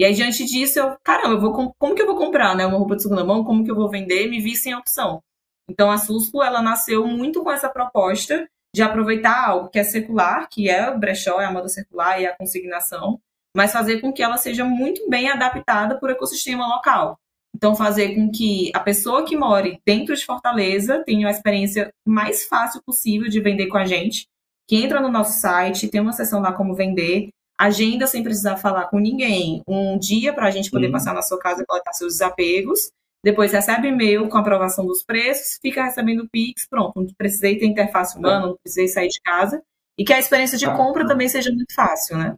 E 0.00 0.04
aí, 0.04 0.12
diante 0.12 0.44
disso, 0.44 0.80
eu, 0.80 0.96
caramba, 1.04 1.34
eu 1.34 1.40
vou, 1.40 1.72
como 1.78 1.94
que 1.94 2.02
eu 2.02 2.08
vou 2.08 2.16
comprar 2.16 2.56
né, 2.56 2.66
uma 2.66 2.76
roupa 2.76 2.96
de 2.96 3.02
segunda 3.04 3.24
mão? 3.24 3.44
Como 3.44 3.64
que 3.64 3.70
eu 3.70 3.76
vou 3.76 3.88
vender? 3.88 4.28
Me 4.28 4.40
vi 4.40 4.56
sem 4.56 4.74
opção. 4.74 5.22
Então, 5.70 5.92
a 5.92 5.96
Susco, 5.96 6.42
ela 6.42 6.60
nasceu 6.60 7.06
muito 7.06 7.40
com 7.44 7.52
essa 7.52 7.68
proposta 7.68 8.48
de 8.74 8.82
aproveitar 8.82 9.48
algo 9.48 9.68
que 9.68 9.78
é 9.78 9.84
secular, 9.84 10.48
que 10.50 10.68
é 10.68 10.90
o 10.90 10.98
brechó, 10.98 11.40
é 11.40 11.44
a 11.44 11.52
moda 11.52 11.68
circular 11.68 12.20
e 12.20 12.26
a 12.26 12.36
consignação, 12.36 13.20
mas 13.56 13.72
fazer 13.72 14.00
com 14.00 14.12
que 14.12 14.24
ela 14.24 14.38
seja 14.38 14.64
muito 14.64 15.08
bem 15.08 15.30
adaptada 15.30 16.00
para 16.00 16.08
o 16.08 16.12
ecossistema 16.12 16.66
local. 16.66 17.16
Então, 17.56 17.74
fazer 17.74 18.14
com 18.14 18.30
que 18.30 18.70
a 18.74 18.80
pessoa 18.80 19.24
que 19.24 19.34
more 19.34 19.80
dentro 19.86 20.14
de 20.14 20.26
Fortaleza 20.26 21.02
tenha 21.06 21.26
a 21.26 21.30
experiência 21.30 21.90
mais 22.06 22.44
fácil 22.44 22.82
possível 22.84 23.30
de 23.30 23.40
vender 23.40 23.68
com 23.68 23.78
a 23.78 23.86
gente, 23.86 24.26
que 24.68 24.76
entra 24.76 25.00
no 25.00 25.08
nosso 25.10 25.40
site, 25.40 25.88
tem 25.88 26.02
uma 26.02 26.12
seção 26.12 26.42
lá 26.42 26.52
como 26.52 26.74
vender, 26.74 27.30
agenda 27.58 28.06
sem 28.06 28.22
precisar 28.22 28.58
falar 28.58 28.90
com 28.90 28.98
ninguém, 28.98 29.62
um 29.66 29.98
dia 29.98 30.34
para 30.34 30.48
a 30.48 30.50
gente 30.50 30.70
poder 30.70 30.88
uhum. 30.88 30.92
passar 30.92 31.14
na 31.14 31.22
sua 31.22 31.38
casa 31.38 31.62
e 31.62 31.66
coletar 31.66 31.94
seus 31.94 32.12
desapegos, 32.14 32.90
depois 33.24 33.52
recebe 33.52 33.88
e-mail 33.88 34.28
com 34.28 34.36
aprovação 34.36 34.86
dos 34.86 35.02
preços, 35.02 35.58
fica 35.62 35.82
recebendo 35.82 36.24
o 36.24 36.28
Pix, 36.28 36.68
pronto, 36.68 37.00
não 37.00 37.06
precisei 37.16 37.58
ter 37.58 37.64
interface 37.64 38.18
humana, 38.18 38.48
não 38.48 38.56
precisei 38.62 38.88
sair 38.88 39.08
de 39.08 39.20
casa, 39.22 39.62
e 39.98 40.04
que 40.04 40.12
a 40.12 40.18
experiência 40.18 40.58
de 40.58 40.66
ah, 40.66 40.76
compra 40.76 41.06
também 41.06 41.26
seja 41.26 41.50
muito 41.50 41.74
fácil, 41.74 42.18
né? 42.18 42.36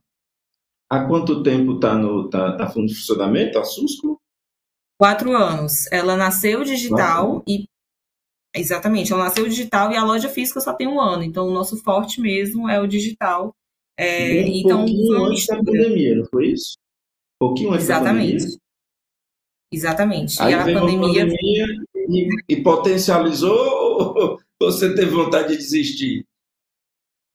Há 0.88 1.04
quanto 1.06 1.42
tempo 1.42 1.75
está 1.75 1.96
no 1.96 2.30
tá, 2.30 2.56
tá 2.56 2.70
funcionamento 2.70 3.58
a 3.58 3.64
Susco? 3.64 4.20
Quatro 4.98 5.32
anos. 5.36 5.90
Ela 5.92 6.16
nasceu 6.16 6.64
digital 6.64 7.42
e 7.46 7.66
Exatamente, 8.54 9.12
ela 9.12 9.24
nasceu 9.24 9.46
digital 9.46 9.92
e 9.92 9.96
a 9.96 10.02
loja 10.02 10.28
física 10.28 10.60
só 10.60 10.72
tem 10.72 10.88
um 10.88 10.98
ano, 10.98 11.22
então 11.22 11.46
o 11.46 11.52
nosso 11.52 11.76
forte 11.84 12.18
mesmo 12.18 12.68
é 12.68 12.80
o 12.80 12.86
digital. 12.88 13.54
É, 13.96 14.40
então, 14.40 14.78
pouquinho 14.78 15.24
antes 15.24 15.46
da 15.46 15.56
pandemia, 15.56 16.16
não 16.16 16.24
foi 16.24 16.48
isso? 16.48 16.76
Um 17.40 17.46
pouquinho 17.46 17.72
antes 17.72 17.84
Exatamente. 17.84 18.32
da 18.32 18.38
pandemia. 18.38 18.58
Exatamente. 19.70 20.42
Aí 20.42 20.52
e 20.52 20.54
a 20.54 20.64
pandemia, 20.64 21.26
pandemia 21.26 21.66
e, 21.94 22.28
e 22.48 22.62
potencializou 22.62 23.54
ou 23.54 24.40
você 24.60 24.94
teve 24.94 25.10
vontade 25.10 25.48
de 25.48 25.58
desistir? 25.58 26.24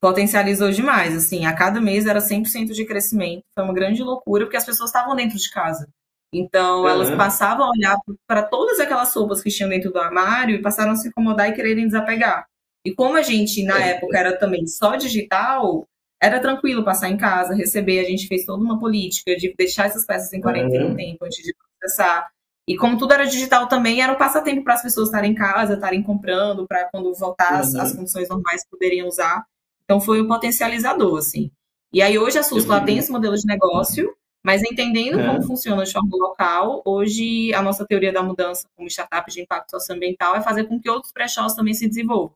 potencializou 0.04 0.70
demais, 0.70 1.16
assim, 1.16 1.46
a 1.46 1.54
cada 1.54 1.80
mês 1.80 2.04
era 2.04 2.20
100% 2.20 2.74
de 2.74 2.84
crescimento, 2.84 3.42
foi 3.54 3.64
uma 3.64 3.72
grande 3.72 4.02
loucura, 4.02 4.44
porque 4.44 4.58
as 4.58 4.66
pessoas 4.66 4.90
estavam 4.90 5.16
dentro 5.16 5.38
de 5.38 5.50
casa. 5.50 5.88
Então, 6.36 6.80
Uhum. 6.82 6.88
elas 6.88 7.10
passavam 7.14 7.66
a 7.66 7.70
olhar 7.70 7.96
para 8.26 8.42
todas 8.42 8.80
aquelas 8.80 9.14
roupas 9.14 9.40
que 9.42 9.50
tinham 9.50 9.68
dentro 9.70 9.92
do 9.92 9.98
armário 10.00 10.56
e 10.56 10.60
passaram 10.62 10.90
a 10.92 10.96
se 10.96 11.08
incomodar 11.08 11.48
e 11.48 11.52
quererem 11.52 11.86
desapegar. 11.86 12.44
E 12.84 12.92
como 12.92 13.16
a 13.16 13.22
gente, 13.22 13.62
na 13.64 13.80
É. 13.80 13.90
época, 13.92 14.18
era 14.18 14.36
também 14.36 14.66
só 14.66 14.96
digital, 14.96 15.86
era 16.20 16.40
tranquilo 16.40 16.84
passar 16.84 17.08
em 17.08 17.16
casa, 17.16 17.54
receber. 17.54 18.00
A 18.00 18.04
gente 18.04 18.26
fez 18.26 18.44
toda 18.44 18.62
uma 18.62 18.78
política 18.80 19.36
de 19.36 19.54
deixar 19.56 19.86
essas 19.86 20.04
peças 20.04 20.32
em 20.32 20.40
quarentena 20.40 20.86
Uhum. 20.86 20.92
um 20.92 20.96
tempo 20.96 21.24
antes 21.24 21.42
de 21.42 21.54
processar. 21.80 22.28
E 22.66 22.76
como 22.76 22.96
tudo 22.98 23.12
era 23.14 23.26
digital 23.26 23.68
também, 23.68 24.00
era 24.02 24.12
um 24.12 24.16
passatempo 24.16 24.64
para 24.64 24.74
as 24.74 24.82
pessoas 24.82 25.08
estarem 25.08 25.32
em 25.32 25.34
casa, 25.34 25.74
estarem 25.74 26.02
comprando, 26.02 26.66
para 26.66 26.88
quando 26.90 27.14
voltar 27.14 27.60
as, 27.60 27.74
Uhum. 27.74 27.80
as 27.80 27.92
condições 27.92 28.28
normais 28.28 28.62
poderiam 28.70 29.06
usar. 29.06 29.44
Então 29.84 30.00
foi 30.00 30.20
um 30.22 30.26
potencializador, 30.26 31.18
assim. 31.18 31.50
E 31.92 32.00
aí 32.02 32.18
hoje 32.18 32.38
a 32.38 32.42
SUS 32.42 32.64
vi. 32.64 32.84
tem 32.86 32.98
esse 32.98 33.12
modelo 33.12 33.36
de 33.36 33.46
negócio, 33.46 34.10
mas 34.44 34.62
entendendo 34.62 35.18
É. 35.18 35.26
como 35.26 35.42
funciona 35.42 35.84
de 35.84 35.92
forma 35.92 36.16
local, 36.16 36.82
hoje 36.84 37.52
a 37.54 37.62
nossa 37.62 37.86
teoria 37.86 38.12
da 38.12 38.22
mudança 38.22 38.66
como 38.76 38.88
startup 38.88 39.30
de 39.30 39.40
impacto 39.40 39.70
socioambiental 39.70 40.36
é 40.36 40.42
fazer 40.42 40.64
com 40.64 40.78
que 40.78 40.90
outros 40.90 41.12
brechós 41.12 41.54
também 41.54 41.72
se 41.72 41.88
desenvolvam. 41.88 42.34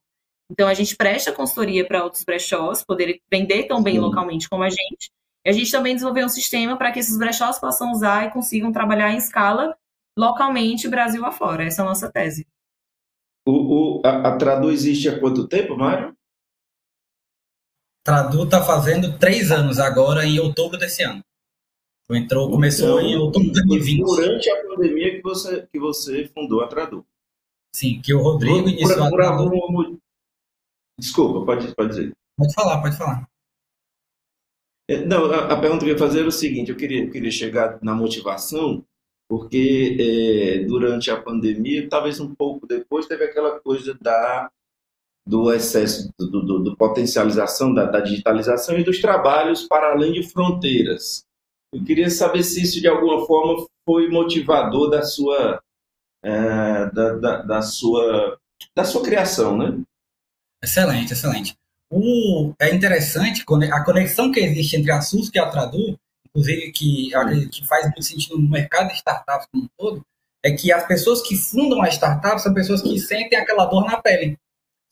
Então 0.51 0.67
a 0.67 0.73
gente 0.73 0.97
presta 0.97 1.31
consultoria 1.31 1.87
para 1.87 2.03
outros 2.03 2.25
brechós 2.25 2.83
poderem 2.83 3.21
vender 3.31 3.65
tão 3.65 3.83
bem 3.83 3.97
Sim. 3.97 4.01
localmente 4.01 4.49
como 4.49 4.63
a 4.63 4.71
gente. 4.71 5.11
E 5.45 5.51
a 5.51 5.53
gente 5.53 5.71
também 5.71 5.95
desenvolveu 5.95 6.25
um 6.25 6.31
sistema 6.31 6.77
para 6.79 6.91
que 6.91 6.99
esses 6.99 7.19
brechós 7.19 7.59
possam 7.59 7.93
usar 7.93 8.27
e 8.27 8.31
consigam 8.31 8.73
trabalhar 8.73 9.13
em 9.13 9.19
escala 9.19 9.77
localmente, 10.19 10.89
Brasil 10.89 11.25
afora. 11.25 11.65
Essa 11.65 11.83
é 11.83 11.85
a 11.85 11.89
nossa 11.89 12.11
tese. 12.11 12.47
O, 13.47 14.01
o, 14.01 14.03
a, 14.05 14.29
a 14.29 14.37
Tradu 14.37 14.71
existe 14.71 15.09
há 15.09 15.21
quanto 15.21 15.47
tempo, 15.47 15.77
Mário? 15.77 16.17
Tradu 18.05 18.45
está 18.45 18.63
fazendo 18.65 19.19
três 19.19 19.51
anos 19.53 19.79
agora, 19.79 20.25
em 20.25 20.41
outubro 20.41 20.79
desse 20.79 21.03
ano. 21.03 21.23
Entrou, 22.11 22.51
começou 22.51 23.01
em 23.01 23.17
outubro 23.17 23.53
de 23.53 23.63
2020. 23.67 24.05
Durante 24.07 24.51
a 24.51 24.63
pandemia 24.67 25.17
que 25.17 25.23
você, 25.23 25.67
que 25.71 25.79
você 25.79 26.27
fundou 26.29 26.63
a 26.63 26.67
Tradu. 26.67 27.05
Sim, 27.75 28.01
que 28.01 28.15
o 28.15 28.23
Rodrigo 28.23 28.63
Por- 28.63 28.69
iniciou 28.71 29.05
a 29.05 29.11
por 29.11 29.17
Tradu. 29.17 29.43
algum 29.43 29.99
Desculpa, 30.99 31.45
pode, 31.45 31.75
pode 31.75 31.89
dizer. 31.91 32.13
Pode 32.37 32.55
falar, 32.55 32.81
pode 32.81 32.97
falar. 32.97 33.29
É, 34.91 35.05
Não, 35.05 35.27
a, 35.31 35.53
a 35.53 35.61
pergunta 35.61 35.85
que 35.85 35.91
eu 35.91 35.95
ia 35.95 35.99
fazer 35.99 36.21
era 36.21 36.29
o 36.29 36.33
seguinte: 36.33 36.71
eu 36.71 36.77
queria, 36.77 37.05
eu 37.05 37.11
queria 37.11 37.31
chegar 37.31 37.79
na 37.83 37.95
motivação, 37.95 38.83
porque 39.29 39.97
é, 40.01 40.65
durante 40.65 41.11
a 41.11 41.21
pandemia, 41.21 41.89
talvez 41.91 42.19
um 42.21 42.35
pouco 42.35 42.67
depois, 42.67 43.07
teve 43.07 43.23
aquela 43.25 43.61
coisa 43.61 43.93
da, 44.01 44.51
do 45.27 45.53
excesso, 45.53 46.11
do, 46.19 46.31
do- 46.43 46.59
do 46.61 46.77
potencialização 46.77 47.73
da, 47.75 47.85
da 47.85 48.01
digitalização 48.01 48.79
e 48.79 48.83
dos 48.85 48.99
trabalhos 49.01 49.65
para 49.69 49.93
além 49.93 50.13
de 50.15 50.23
fronteiras. 50.23 51.28
Eu 51.73 51.85
queria 51.85 52.09
saber 52.09 52.43
se 52.43 52.63
isso, 52.63 52.81
de 52.81 52.89
alguma 52.89 53.27
forma, 53.27 53.67
foi 53.85 54.09
motivador 54.09 54.91
da 54.91 55.03
sua, 55.03 55.63
é, 56.23 56.87
da, 56.91 57.15
da, 57.15 57.43
da 57.43 57.63
sua, 57.63 58.39
da 58.75 58.85
sua 58.85 59.03
criação, 59.03 59.57
né? 59.57 59.81
Excelente, 60.63 61.13
excelente. 61.13 61.57
O, 61.91 62.53
é 62.61 62.75
interessante 62.75 63.45
a 63.73 63.85
conexão 63.85 64.31
que 64.31 64.41
existe 64.41 64.77
entre 64.77 64.93
a 64.93 65.01
SUS 65.01 65.31
e 65.35 65.39
a 65.39 65.49
Tradu, 65.49 65.99
inclusive 66.29 66.73
que, 66.73 67.15
acredito 67.15 67.51
que 67.51 67.67
faz 67.67 67.85
muito 67.85 68.03
sentido 68.03 68.39
no 68.39 68.49
mercado 68.49 68.89
de 68.89 68.95
startups 68.95 69.47
como 69.51 69.65
um 69.65 69.69
todo, 69.77 70.07
é 70.45 70.53
que 70.53 70.73
as 70.73 70.87
pessoas 70.87 71.23
que 71.23 71.37
fundam 71.37 71.83
a 71.83 71.89
startup 71.89 72.41
são 72.41 72.55
pessoas 72.55 72.83
que 72.83 72.99
sentem 72.99 73.39
aquela 73.39 73.67
dor 73.67 73.85
na 73.87 74.01
pele. 74.01 74.39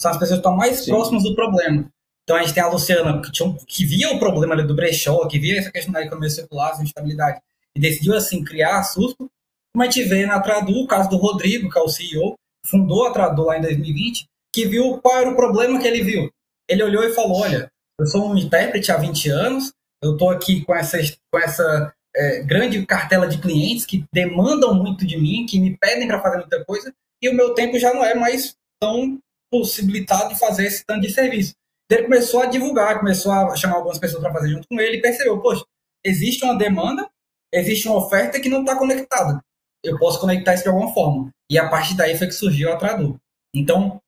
São 0.01 0.11
as 0.11 0.19
pessoas 0.19 0.39
que 0.39 0.47
estão 0.47 0.57
mais 0.57 0.79
Sim. 0.79 0.91
próximas 0.91 1.23
do 1.23 1.35
problema. 1.35 1.91
Então 2.27 2.37
a 2.37 2.43
gente 2.43 2.55
tem 2.55 2.63
a 2.63 2.69
Luciana, 2.69 3.23
que, 3.23 3.31
tinha 3.31 3.57
que 3.69 3.85
via 3.85 4.11
o 4.11 4.19
problema 4.19 4.53
ali 4.53 4.67
do 4.67 4.75
brechó, 4.75 5.29
que 5.29 5.39
via 5.39 5.61
essa 5.61 5.71
questão 5.71 5.93
da 5.93 6.03
economia 6.03 6.29
circular, 6.29 6.75
sustentabilidade, 6.75 7.41
e 7.77 7.81
decidiu 7.81 8.15
assim 8.15 8.43
criar 8.43 8.81
a 8.81 8.83
SUSCO. 8.83 9.31
Como 9.73 9.83
a 9.83 9.85
gente 9.85 10.03
vê 10.03 10.27
na 10.27 10.41
Tradu, 10.41 10.73
o 10.73 10.89
caso 10.89 11.09
do 11.09 11.17
Rodrigo, 11.17 11.71
que 11.71 11.79
é 11.79 11.83
o 11.83 11.89
CEO, 11.89 12.35
fundou 12.67 13.07
a 13.07 13.13
Tradu 13.13 13.45
lá 13.45 13.57
em 13.57 13.63
2020, 13.63 14.27
que 14.53 14.67
viu 14.67 14.99
qual 14.99 15.19
era 15.19 15.31
o 15.31 15.37
problema 15.37 15.79
que 15.79 15.87
ele 15.87 16.03
viu. 16.03 16.29
Ele 16.69 16.83
olhou 16.83 17.05
e 17.05 17.15
falou: 17.15 17.43
Olha, 17.43 17.71
eu 18.01 18.07
sou 18.07 18.29
um 18.29 18.37
intérprete 18.37 18.91
há 18.91 18.97
20 18.97 19.29
anos, 19.29 19.73
eu 20.03 20.15
estou 20.15 20.31
aqui 20.31 20.65
com 20.65 20.75
essa, 20.75 20.99
com 21.31 21.39
essa 21.39 21.95
é, 22.17 22.43
grande 22.43 22.85
cartela 22.85 23.29
de 23.29 23.39
clientes 23.39 23.87
que 23.87 24.05
demandam 24.13 24.75
muito 24.75 25.07
de 25.07 25.17
mim, 25.17 25.47
que 25.47 25.61
me 25.61 25.77
pedem 25.77 26.09
para 26.09 26.21
fazer 26.21 26.39
muita 26.39 26.65
coisa, 26.65 26.93
e 27.23 27.29
o 27.29 27.35
meu 27.35 27.55
tempo 27.55 27.79
já 27.79 27.95
não 27.95 28.05
é 28.05 28.17
mais 28.17 28.57
tão 28.81 29.19
possibilitado 29.49 30.31
de 30.31 30.41
fazer 30.41 30.67
esse 30.67 30.85
tanto 30.85 31.03
de 31.03 31.13
serviço. 31.13 31.55
Ele 31.91 32.05
começou 32.05 32.43
a 32.43 32.47
divulgar, 32.47 32.99
começou 32.99 33.33
a 33.33 33.55
chamar 33.57 33.77
algumas 33.77 33.99
pessoas 33.99 34.23
para 34.23 34.33
fazer 34.33 34.49
junto 34.49 34.67
com 34.69 34.81
ele 34.81 34.97
e 34.97 35.03
percebeu: 35.03 35.41
Poxa, 35.41 35.65
existe 36.05 36.45
uma 36.45 36.57
demanda, 36.57 37.09
existe 37.53 37.89
uma 37.89 37.99
oferta 37.99 38.41
que 38.41 38.49
não 38.49 38.61
está 38.61 38.77
conectada. 38.77 39.41
Eu 39.83 39.99
posso 39.99 40.21
conectar 40.21 40.55
isso 40.55 40.65
de 40.65 40.69
alguma 40.69 40.93
forma. 40.93 41.31
E 41.51 41.59
a 41.59 41.69
partir 41.69 41.97
daí 41.97 42.17
foi 42.17 42.27
que 42.27 42.33
surgiu 42.33 42.73
a 42.73 42.77
Tradu. 42.77 43.21
Então, 43.55 44.01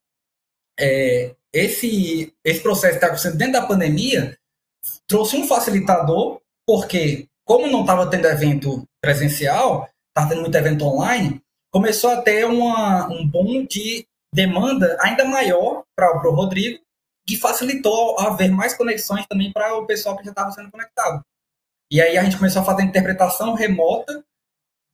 é, 0.77 1.35
esse, 1.53 2.33
esse 2.43 2.61
processo 2.61 2.93
que 2.93 2.97
está 2.97 3.07
acontecendo 3.07 3.37
dentro 3.37 3.53
da 3.53 3.65
pandemia 3.65 4.37
trouxe 5.07 5.37
um 5.37 5.47
facilitador, 5.47 6.39
porque, 6.65 7.27
como 7.45 7.67
não 7.67 7.81
estava 7.81 8.09
tendo 8.09 8.27
evento 8.27 8.83
presencial, 9.01 9.89
estava 10.09 10.29
tendo 10.29 10.41
muito 10.41 10.55
evento 10.55 10.85
online, 10.85 11.41
começou 11.71 12.11
a 12.11 12.21
ter 12.21 12.45
uma, 12.45 13.07
um 13.07 13.25
boom 13.25 13.65
de 13.65 14.05
demanda 14.33 14.97
ainda 15.01 15.25
maior 15.25 15.83
para 15.95 16.27
o 16.27 16.35
Rodrigo, 16.35 16.79
que 17.29 17.37
facilitou 17.37 18.19
haver 18.19 18.49
mais 18.49 18.75
conexões 18.75 19.23
também 19.27 19.53
para 19.53 19.75
o 19.75 19.85
pessoal 19.85 20.17
que 20.17 20.23
já 20.23 20.31
estava 20.31 20.51
sendo 20.51 20.71
conectado. 20.71 21.23
E 21.91 22.01
aí 22.01 22.17
a 22.17 22.23
gente 22.23 22.37
começou 22.37 22.63
a 22.63 22.65
fazer 22.65 22.81
interpretação 22.81 23.53
remota 23.53 24.25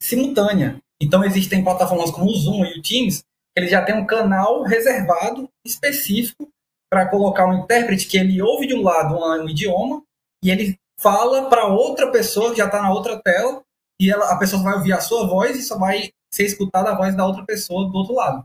simultânea. 0.01 0.81
Então 1.01 1.23
existem 1.23 1.63
plataformas 1.63 2.11
como 2.11 2.29
o 2.29 2.35
Zoom 2.35 2.65
e 2.65 2.77
o 2.77 2.81
Teams, 2.81 3.21
que 3.21 3.25
ele 3.55 3.69
já 3.69 3.81
tem 3.85 3.95
um 3.95 4.05
canal 4.05 4.63
reservado 4.63 5.49
específico 5.65 6.49
para 6.91 7.07
colocar 7.07 7.45
um 7.45 7.63
intérprete 7.63 8.05
que 8.05 8.17
ele 8.17 8.41
ouve 8.41 8.67
de 8.67 8.75
um 8.75 8.83
lado 8.83 9.15
um, 9.15 9.47
idioma 9.47 10.03
e 10.43 10.51
ele 10.51 10.77
fala 10.99 11.49
para 11.49 11.67
outra 11.67 12.11
pessoa 12.11 12.51
que 12.51 12.57
já 12.57 12.65
está 12.65 12.81
na 12.81 12.91
outra 12.91 13.17
tela 13.21 13.63
e 13.99 14.11
ela, 14.11 14.29
a 14.29 14.37
pessoa 14.37 14.61
vai 14.61 14.73
ouvir 14.73 14.91
a 14.91 14.99
sua 14.99 15.25
voz 15.25 15.57
e 15.57 15.63
só 15.63 15.77
vai 15.77 16.11
ser 16.33 16.43
escutada 16.43 16.91
a 16.91 16.95
voz 16.95 17.15
da 17.15 17.25
outra 17.25 17.45
pessoa 17.45 17.89
do 17.89 17.97
outro 17.97 18.13
lado. 18.13 18.43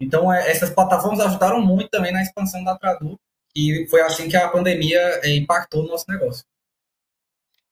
Então 0.00 0.32
é, 0.32 0.50
essas 0.50 0.70
plataformas 0.70 1.20
ajudaram 1.20 1.60
muito 1.60 1.90
também 1.90 2.12
na 2.12 2.22
expansão 2.22 2.64
da 2.64 2.76
Tradu 2.76 3.18
e 3.54 3.86
foi 3.90 4.00
assim 4.02 4.28
que 4.28 4.36
a 4.36 4.48
pandemia 4.48 4.98
é, 5.22 5.36
impactou 5.36 5.84
o 5.84 5.88
nosso 5.88 6.06
negócio. 6.08 6.44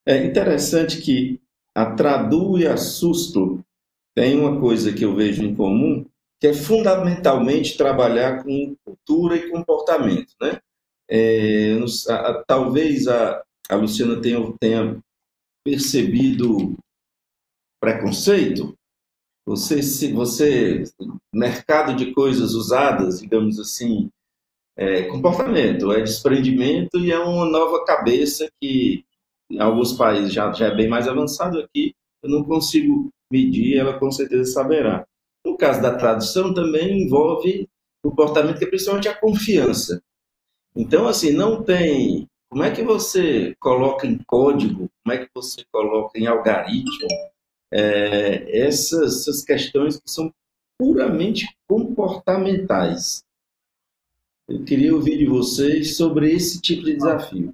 É 0.07 0.25
interessante 0.25 1.01
que 1.01 1.41
a 1.75 1.95
Tradu 1.95 2.59
e 2.59 2.67
a 2.67 2.77
Susto 2.77 3.63
têm 4.15 4.39
uma 4.41 4.61
coisa 4.61 4.93
que 4.93 5.05
eu 5.05 5.15
vejo 5.15 5.45
em 5.45 5.55
comum, 5.55 6.07
que 6.41 6.49
é 6.49 6.55
fundamentalmente 6.55 7.77
trabalhar 7.77 8.43
com 8.45 8.77
cultura 8.85 9.37
e 9.37 9.51
comportamento, 9.51 10.35
né? 10.41 10.61
É, 11.11 11.75
a- 12.11 12.15
a- 12.15 12.45
talvez 12.47 13.09
a, 13.09 13.43
a 13.69 13.77
Luciana 13.77 14.21
tenha, 14.21 14.41
tenha 14.61 14.99
percebido 15.65 16.77
preconceito. 17.81 18.78
Você, 19.49 19.83
se 19.83 20.13
você, 20.13 20.85
mercado 21.33 21.97
de 21.97 22.13
coisas 22.13 22.53
usadas, 22.53 23.19
digamos 23.19 23.59
assim, 23.59 24.11
é 24.77 25.05
comportamento, 25.05 25.91
é 25.91 26.03
desprendimento 26.03 26.99
e 26.99 27.11
é 27.11 27.19
uma 27.19 27.47
nova 27.47 27.83
cabeça 27.83 28.47
que 28.61 29.07
em 29.51 29.59
alguns 29.59 29.95
países 29.95 30.35
já, 30.35 30.53
já 30.53 30.67
é 30.67 30.77
bem 30.77 30.87
mais 30.87 31.09
avançado 31.09 31.59
aqui, 31.61 31.95
eu 32.23 32.29
não 32.29 32.45
consigo 32.45 33.09
medir, 33.33 33.79
ela 33.79 33.99
com 33.99 34.11
certeza 34.11 34.53
saberá. 34.53 35.07
No 35.43 35.57
caso 35.57 35.81
da 35.81 35.97
tradução, 35.97 36.53
também 36.53 37.05
envolve 37.05 37.67
comportamento 38.05 38.59
que 38.59 38.67
é 38.67 38.69
principalmente 38.69 39.09
a 39.09 39.19
confiança. 39.19 40.03
Então, 40.77 41.09
assim, 41.09 41.33
não 41.33 41.63
tem. 41.63 42.29
Como 42.51 42.65
é 42.65 42.71
que 42.71 42.83
você 42.83 43.57
coloca 43.59 44.07
em 44.07 44.19
código, 44.27 44.91
como 45.03 45.15
é 45.15 45.25
que 45.25 45.31
você 45.35 45.65
coloca 45.73 46.19
em 46.19 46.27
algoritmo 46.27 47.09
é, 47.73 48.67
essas, 48.67 49.21
essas 49.23 49.45
questões 49.45 49.97
que 49.97 50.11
são 50.11 50.33
puramente 50.79 51.47
comportamentais? 51.67 53.23
Eu 54.49 54.65
queria 54.65 54.95
ouvir 54.95 55.19
de 55.19 55.27
vocês 55.27 55.97
sobre 55.97 56.33
esse 56.33 56.61
tipo 56.61 56.85
de 56.85 56.95
desafio. 56.95 57.53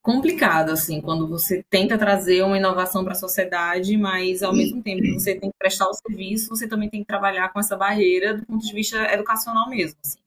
complicado, 0.00 0.70
assim, 0.70 1.00
quando 1.00 1.26
você 1.26 1.64
tenta 1.68 1.96
trazer 1.96 2.42
uma 2.42 2.58
inovação 2.58 3.02
para 3.02 3.14
a 3.14 3.16
sociedade, 3.16 3.96
mas 3.96 4.42
ao 4.42 4.54
mesmo 4.54 4.82
tempo 4.82 5.02
que 5.02 5.14
você 5.14 5.34
tem 5.34 5.50
que 5.50 5.56
prestar 5.58 5.88
o 5.88 5.94
serviço, 5.94 6.50
você 6.50 6.68
também 6.68 6.90
tem 6.90 7.00
que 7.00 7.06
trabalhar 7.06 7.52
com 7.52 7.58
essa 7.58 7.76
barreira 7.76 8.36
do 8.36 8.44
ponto 8.44 8.64
de 8.64 8.72
vista 8.72 8.98
educacional 9.12 9.68
mesmo. 9.70 9.98
Assim. 10.04 10.18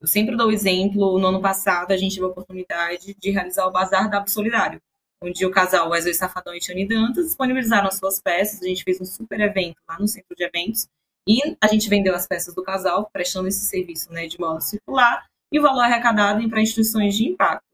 Eu 0.00 0.08
sempre 0.08 0.36
dou 0.36 0.50
exemplo, 0.50 1.18
no 1.20 1.28
ano 1.28 1.40
passado 1.40 1.92
a 1.92 1.96
gente 1.96 2.16
teve 2.16 2.26
a 2.26 2.28
oportunidade 2.28 3.14
de 3.14 3.30
realizar 3.30 3.64
o 3.66 3.70
Bazar 3.70 4.10
da 4.10 4.26
Solidário, 4.26 4.82
onde 5.22 5.46
o 5.46 5.50
casal 5.50 5.88
Wesley 5.90 6.14
Safadão 6.14 6.54
e 6.54 6.58
Tiane 6.58 6.86
Dantas 6.86 7.26
disponibilizaram 7.26 7.88
as 7.88 7.96
suas 7.96 8.20
peças, 8.20 8.60
a 8.60 8.66
gente 8.66 8.82
fez 8.82 9.00
um 9.00 9.04
super 9.04 9.40
evento 9.40 9.76
lá 9.88 9.98
no 9.98 10.08
centro 10.08 10.34
de 10.36 10.44
eventos, 10.44 10.88
e 11.26 11.56
a 11.60 11.68
gente 11.68 11.88
vendeu 11.88 12.14
as 12.14 12.26
peças 12.26 12.54
do 12.54 12.62
casal, 12.62 13.08
prestando 13.12 13.48
esse 13.48 13.64
serviço 13.66 14.12
né, 14.12 14.26
de 14.26 14.38
modo 14.38 14.60
circular, 14.60 15.24
e 15.52 15.58
o 15.58 15.62
valor 15.62 15.82
arrecadado 15.82 16.46
para 16.48 16.60
instituições 16.60 17.14
de 17.14 17.28
impacto. 17.28 17.64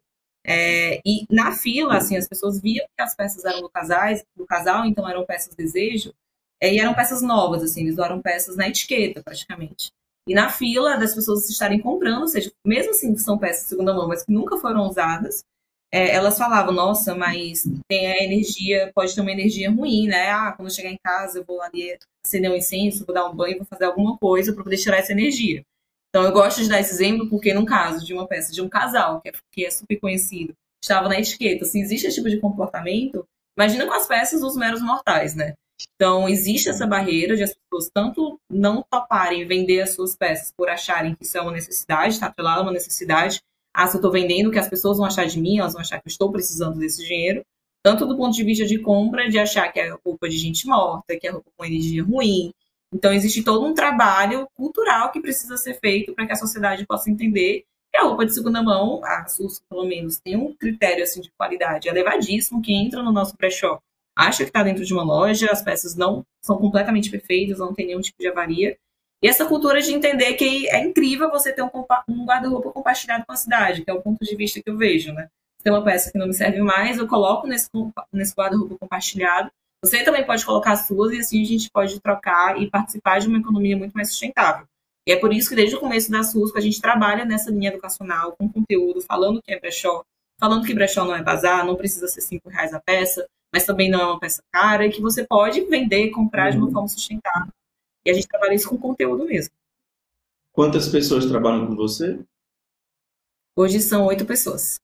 É, 0.44 1.00
e 1.04 1.26
na 1.30 1.52
fila, 1.52 1.96
assim, 1.96 2.16
as 2.16 2.28
pessoas 2.28 2.60
viam 2.60 2.86
que 2.96 3.02
as 3.02 3.14
peças 3.14 3.44
eram 3.44 3.62
do, 3.62 3.68
casais, 3.68 4.24
do 4.36 4.46
casal, 4.46 4.84
então 4.84 5.08
eram 5.08 5.24
peças 5.24 5.54
desejo, 5.54 6.12
é, 6.60 6.74
e 6.74 6.78
eram 6.78 6.94
peças 6.94 7.22
novas, 7.22 7.62
assim, 7.62 7.82
eles 7.82 7.96
doaram 7.96 8.20
peças 8.20 8.56
na 8.56 8.68
etiqueta, 8.68 9.22
praticamente. 9.22 9.90
E 10.26 10.34
na 10.34 10.50
fila 10.50 10.96
das 10.96 11.14
pessoas 11.14 11.48
estarem 11.48 11.80
comprando, 11.80 12.20
ou 12.20 12.28
seja, 12.28 12.52
mesmo 12.64 12.90
assim 12.90 13.14
que 13.14 13.20
são 13.20 13.38
peças 13.38 13.62
de 13.62 13.68
segunda 13.70 13.94
mão, 13.94 14.06
mas 14.06 14.24
que 14.24 14.32
nunca 14.32 14.58
foram 14.58 14.86
usadas, 14.86 15.42
é, 15.92 16.14
elas 16.14 16.36
falavam, 16.36 16.72
nossa, 16.72 17.14
mas 17.14 17.64
tem 17.88 18.06
a 18.06 18.22
energia, 18.22 18.90
pode 18.94 19.14
ter 19.14 19.20
uma 19.20 19.32
energia 19.32 19.70
ruim, 19.70 20.06
né? 20.06 20.30
Ah, 20.30 20.52
quando 20.52 20.68
eu 20.68 20.74
chegar 20.74 20.90
em 20.90 20.98
casa, 21.02 21.38
eu 21.38 21.44
vou 21.44 21.62
ali 21.62 21.96
acender 22.24 22.50
um 22.50 22.56
incenso, 22.56 23.06
vou 23.06 23.14
dar 23.14 23.28
um 23.28 23.34
banho, 23.34 23.58
vou 23.58 23.66
fazer 23.66 23.86
alguma 23.86 24.16
coisa 24.18 24.52
para 24.52 24.62
poder 24.62 24.76
tirar 24.76 24.98
essa 24.98 25.12
energia. 25.12 25.62
Então, 26.10 26.24
eu 26.24 26.32
gosto 26.32 26.62
de 26.62 26.68
dar 26.68 26.80
esse 26.80 26.92
exemplo 26.92 27.28
porque, 27.28 27.52
no 27.52 27.64
caso 27.64 28.04
de 28.04 28.12
uma 28.14 28.26
peça 28.26 28.52
de 28.52 28.60
um 28.62 28.68
casal, 28.68 29.20
que 29.20 29.28
é, 29.28 29.32
que 29.52 29.64
é 29.64 29.70
super 29.70 29.98
conhecido, 29.98 30.54
estava 30.82 31.08
na 31.08 31.18
etiqueta, 31.18 31.64
se 31.64 31.80
existe 31.80 32.06
esse 32.06 32.16
tipo 32.16 32.30
de 32.30 32.40
comportamento, 32.40 33.26
imagina 33.58 33.86
com 33.86 33.92
as 33.92 34.06
peças 34.06 34.40
dos 34.40 34.56
meros 34.56 34.82
mortais, 34.82 35.34
né? 35.34 35.54
Então, 35.94 36.28
existe 36.28 36.68
essa 36.68 36.86
barreira 36.86 37.36
de 37.36 37.42
as 37.42 37.54
pessoas 37.54 37.90
tanto 37.92 38.40
não 38.50 38.82
toparem 38.82 39.46
vender 39.46 39.80
as 39.80 39.90
suas 39.90 40.16
peças 40.16 40.52
por 40.52 40.68
acharem 40.68 41.14
que 41.14 41.24
isso 41.24 41.38
é 41.38 41.40
uma 41.40 41.52
necessidade, 41.52 42.14
está 42.14 42.26
atrelado 42.26 42.60
a 42.60 42.62
uma 42.64 42.72
necessidade. 42.72 43.40
Ah, 43.74 43.86
se 43.86 43.96
eu 43.96 43.98
estou 43.98 44.10
vendendo, 44.10 44.48
o 44.48 44.52
que 44.52 44.58
as 44.58 44.68
pessoas 44.68 44.98
vão 44.98 45.06
achar 45.06 45.26
de 45.26 45.40
mim, 45.40 45.58
elas 45.58 45.72
vão 45.72 45.80
achar 45.80 45.98
que 46.00 46.08
eu 46.08 46.10
estou 46.10 46.32
precisando 46.32 46.78
desse 46.78 47.04
dinheiro. 47.04 47.42
Tanto 47.82 48.06
do 48.06 48.16
ponto 48.16 48.34
de 48.34 48.44
vista 48.44 48.66
de 48.66 48.78
compra, 48.78 49.28
de 49.28 49.38
achar 49.38 49.70
que 49.72 49.78
é 49.78 49.90
roupa 50.04 50.28
de 50.28 50.36
gente 50.36 50.66
morta, 50.66 51.16
que 51.18 51.26
é 51.26 51.30
roupa 51.30 51.50
com 51.56 51.64
energia 51.64 52.02
ruim, 52.02 52.52
então, 52.92 53.12
existe 53.12 53.42
todo 53.42 53.66
um 53.66 53.74
trabalho 53.74 54.48
cultural 54.54 55.12
que 55.12 55.20
precisa 55.20 55.56
ser 55.56 55.74
feito 55.74 56.14
para 56.14 56.26
que 56.26 56.32
a 56.32 56.36
sociedade 56.36 56.86
possa 56.86 57.10
entender 57.10 57.64
que 57.92 57.98
a 57.98 58.04
roupa 58.04 58.24
de 58.24 58.34
segunda 58.34 58.62
mão, 58.62 59.04
a 59.04 59.26
SUS, 59.26 59.60
pelo 59.68 59.84
menos, 59.84 60.18
tem 60.18 60.36
um 60.36 60.54
critério 60.54 61.02
assim, 61.02 61.20
de 61.20 61.30
qualidade 61.36 61.88
elevadíssimo. 61.88 62.62
que 62.62 62.72
entra 62.72 63.02
no 63.02 63.12
nosso 63.12 63.36
pré-shop 63.36 63.82
acha 64.16 64.38
que 64.42 64.50
está 64.50 64.64
dentro 64.64 64.84
de 64.84 64.92
uma 64.92 65.04
loja, 65.04 65.48
as 65.52 65.62
peças 65.62 65.94
não 65.94 66.24
são 66.42 66.58
completamente 66.58 67.08
perfeitas, 67.08 67.60
não 67.60 67.72
tem 67.72 67.86
nenhum 67.86 68.00
tipo 68.00 68.18
de 68.18 68.26
avaria. 68.26 68.76
E 69.22 69.28
essa 69.28 69.46
cultura 69.46 69.80
de 69.80 69.92
entender 69.92 70.34
que 70.34 70.68
é 70.68 70.80
incrível 70.80 71.30
você 71.30 71.52
ter 71.52 71.62
um, 71.62 71.70
um 72.08 72.24
guarda-roupa 72.24 72.70
compartilhado 72.70 73.24
com 73.26 73.32
a 73.32 73.36
cidade, 73.36 73.84
que 73.84 73.90
é 73.90 73.94
o 73.94 74.00
ponto 74.00 74.24
de 74.24 74.36
vista 74.36 74.62
que 74.62 74.70
eu 74.70 74.76
vejo, 74.76 75.12
né? 75.12 75.28
Se 75.58 75.64
tem 75.64 75.72
uma 75.72 75.84
peça 75.84 76.12
que 76.12 76.18
não 76.18 76.28
me 76.28 76.34
serve 76.34 76.60
mais, 76.60 76.98
eu 76.98 77.08
coloco 77.08 77.46
nesse, 77.46 77.68
nesse 78.12 78.34
guarda-roupa 78.34 78.78
compartilhado 78.78 79.50
você 79.82 80.02
também 80.02 80.26
pode 80.26 80.44
colocar 80.44 80.72
as 80.72 80.86
suas 80.86 81.12
e 81.12 81.20
assim 81.20 81.42
a 81.42 81.46
gente 81.46 81.70
pode 81.70 82.00
trocar 82.00 82.60
e 82.60 82.68
participar 82.68 83.20
de 83.20 83.28
uma 83.28 83.38
economia 83.38 83.76
muito 83.76 83.92
mais 83.92 84.08
sustentável. 84.08 84.66
E 85.06 85.12
é 85.12 85.16
por 85.16 85.32
isso 85.32 85.48
que 85.48 85.54
desde 85.54 85.76
o 85.76 85.80
começo 85.80 86.10
da 86.10 86.22
SUSCO 86.22 86.58
a 86.58 86.60
gente 86.60 86.80
trabalha 86.80 87.24
nessa 87.24 87.50
linha 87.50 87.70
educacional, 87.70 88.34
com 88.36 88.48
conteúdo, 88.48 89.00
falando 89.00 89.40
que 89.40 89.52
é 89.52 89.58
brechó, 89.58 90.04
falando 90.38 90.66
que 90.66 90.74
brechó 90.74 91.04
não 91.04 91.14
é 91.14 91.22
bazar, 91.22 91.64
não 91.64 91.76
precisa 91.76 92.08
ser 92.08 92.20
cinco 92.20 92.48
reais 92.50 92.74
a 92.74 92.80
peça, 92.80 93.26
mas 93.52 93.64
também 93.64 93.88
não 93.88 94.00
é 94.00 94.06
uma 94.06 94.20
peça 94.20 94.42
cara 94.52 94.84
e 94.84 94.90
que 94.90 95.00
você 95.00 95.24
pode 95.24 95.60
vender, 95.62 96.10
comprar 96.10 96.46
uhum. 96.46 96.50
de 96.50 96.56
uma 96.58 96.66
uhum. 96.66 96.72
forma 96.72 96.88
sustentável. 96.88 97.52
E 98.08 98.10
a 98.10 98.14
gente 98.14 98.26
trabalha 98.26 98.54
isso 98.54 98.70
com 98.70 98.78
conteúdo 98.78 99.26
mesmo. 99.26 99.52
Quantas 100.50 100.88
pessoas 100.88 101.26
trabalham 101.26 101.66
com 101.66 101.76
você? 101.76 102.18
Hoje 103.54 103.80
são 103.80 104.06
oito 104.06 104.24
pessoas. 104.24 104.80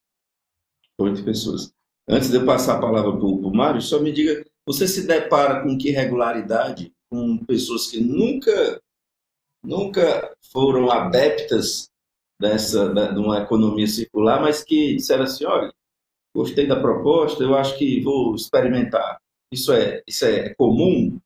Oito 0.99 1.25
pessoas. 1.25 1.73
Antes 2.07 2.29
de 2.29 2.37
eu 2.37 2.45
passar 2.45 2.77
a 2.77 2.79
palavra 2.79 3.13
para 3.13 3.25
o 3.25 3.51
Mário, 3.51 3.81
só 3.81 3.99
me 3.99 4.11
diga 4.11 4.45
você 4.63 4.87
se 4.87 5.07
depara 5.07 5.63
com 5.63 5.75
que 5.75 5.89
regularidade 5.89 6.93
com 7.09 7.43
pessoas 7.45 7.87
que 7.87 7.99
nunca 7.99 8.79
nunca 9.63 10.37
foram 10.53 10.91
adeptas 10.91 11.89
dessa 12.39 12.93
de 12.93 13.19
uma 13.19 13.41
economia 13.41 13.87
circular, 13.87 14.39
mas 14.39 14.63
que 14.63 14.97
disseram 14.97 15.23
assim, 15.23 15.45
olha, 15.45 15.73
gostei 16.31 16.67
da 16.67 16.79
proposta, 16.79 17.43
eu 17.43 17.55
acho 17.55 17.75
que 17.75 18.01
vou 18.01 18.35
experimentar. 18.35 19.19
Isso 19.51 19.73
é 19.73 20.03
isso 20.05 20.25
é 20.25 20.53
comum 20.53 21.19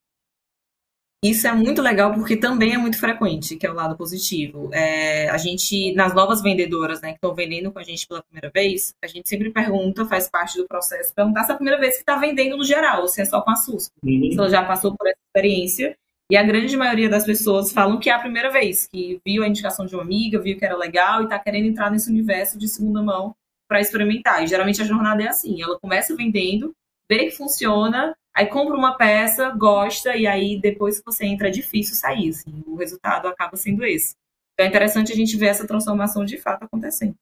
isso 1.23 1.45
é 1.47 1.53
muito 1.53 1.81
legal 1.81 2.13
porque 2.13 2.37
também 2.37 2.73
é 2.73 2.77
muito 2.77 2.97
frequente, 2.97 3.57
que 3.57 3.67
é 3.67 3.71
o 3.71 3.73
lado 3.73 3.97
positivo. 3.97 4.69
É, 4.73 5.29
a 5.29 5.37
gente, 5.37 5.93
nas 5.93 6.13
novas 6.15 6.41
vendedoras, 6.41 7.01
né, 7.01 7.09
que 7.09 7.15
estão 7.15 7.35
vendendo 7.35 7.71
com 7.71 7.79
a 7.79 7.83
gente 7.83 8.07
pela 8.07 8.23
primeira 8.23 8.49
vez, 8.49 8.93
a 9.03 9.07
gente 9.07 9.27
sempre 9.27 9.49
pergunta, 9.49 10.05
faz 10.05 10.29
parte 10.29 10.57
do 10.57 10.65
processo, 10.65 11.13
perguntar 11.13 11.43
se 11.43 11.51
é 11.51 11.53
a 11.53 11.57
primeira 11.57 11.79
vez 11.79 11.95
que 11.95 12.01
está 12.01 12.15
vendendo 12.15 12.55
no 12.55 12.63
geral, 12.63 13.01
ou 13.01 13.07
se 13.09 13.21
é 13.21 13.25
só 13.25 13.41
com 13.41 13.51
a 13.51 13.55
SUS. 13.57 13.91
Uhum. 14.01 14.31
Se 14.31 14.39
ela 14.39 14.49
já 14.49 14.63
passou 14.63 14.95
por 14.95 15.07
essa 15.07 15.19
experiência. 15.27 15.95
E 16.31 16.37
a 16.37 16.43
grande 16.43 16.77
maioria 16.77 17.09
das 17.09 17.25
pessoas 17.25 17.71
falam 17.71 17.99
que 17.99 18.09
é 18.09 18.13
a 18.13 18.19
primeira 18.19 18.51
vez, 18.51 18.87
que 18.87 19.19
viu 19.25 19.43
a 19.43 19.47
indicação 19.47 19.85
de 19.85 19.95
uma 19.95 20.03
amiga, 20.03 20.39
viu 20.39 20.57
que 20.57 20.63
era 20.63 20.77
legal 20.77 21.21
e 21.21 21.23
está 21.23 21.39
querendo 21.39 21.65
entrar 21.65 21.89
nesse 21.91 22.09
universo 22.09 22.57
de 22.57 22.67
segunda 22.67 23.01
mão 23.01 23.35
para 23.67 23.81
experimentar. 23.81 24.43
E 24.43 24.47
geralmente 24.47 24.81
a 24.81 24.85
jornada 24.85 25.23
é 25.23 25.27
assim: 25.27 25.61
ela 25.61 25.79
começa 25.79 26.15
vendendo, 26.15 26.71
vê 27.09 27.25
que 27.25 27.31
funciona, 27.31 28.15
Aí 28.39 28.47
compra 28.47 28.73
uma 28.73 28.95
peça, 28.95 29.49
gosta, 29.49 30.15
e 30.15 30.25
aí 30.25 30.61
depois 30.61 30.99
que 30.99 31.05
você 31.05 31.25
entra 31.25 31.49
é 31.49 31.51
difícil 31.51 31.93
sair. 31.93 32.29
Assim, 32.29 32.63
o 32.65 32.77
resultado 32.77 33.27
acaba 33.27 33.57
sendo 33.57 33.83
esse. 33.83 34.15
Então 34.53 34.65
é 34.65 34.69
interessante 34.69 35.11
a 35.11 35.15
gente 35.15 35.35
ver 35.35 35.47
essa 35.47 35.67
transformação 35.67 36.23
de 36.23 36.37
fato 36.37 36.63
acontecendo. 36.63 37.15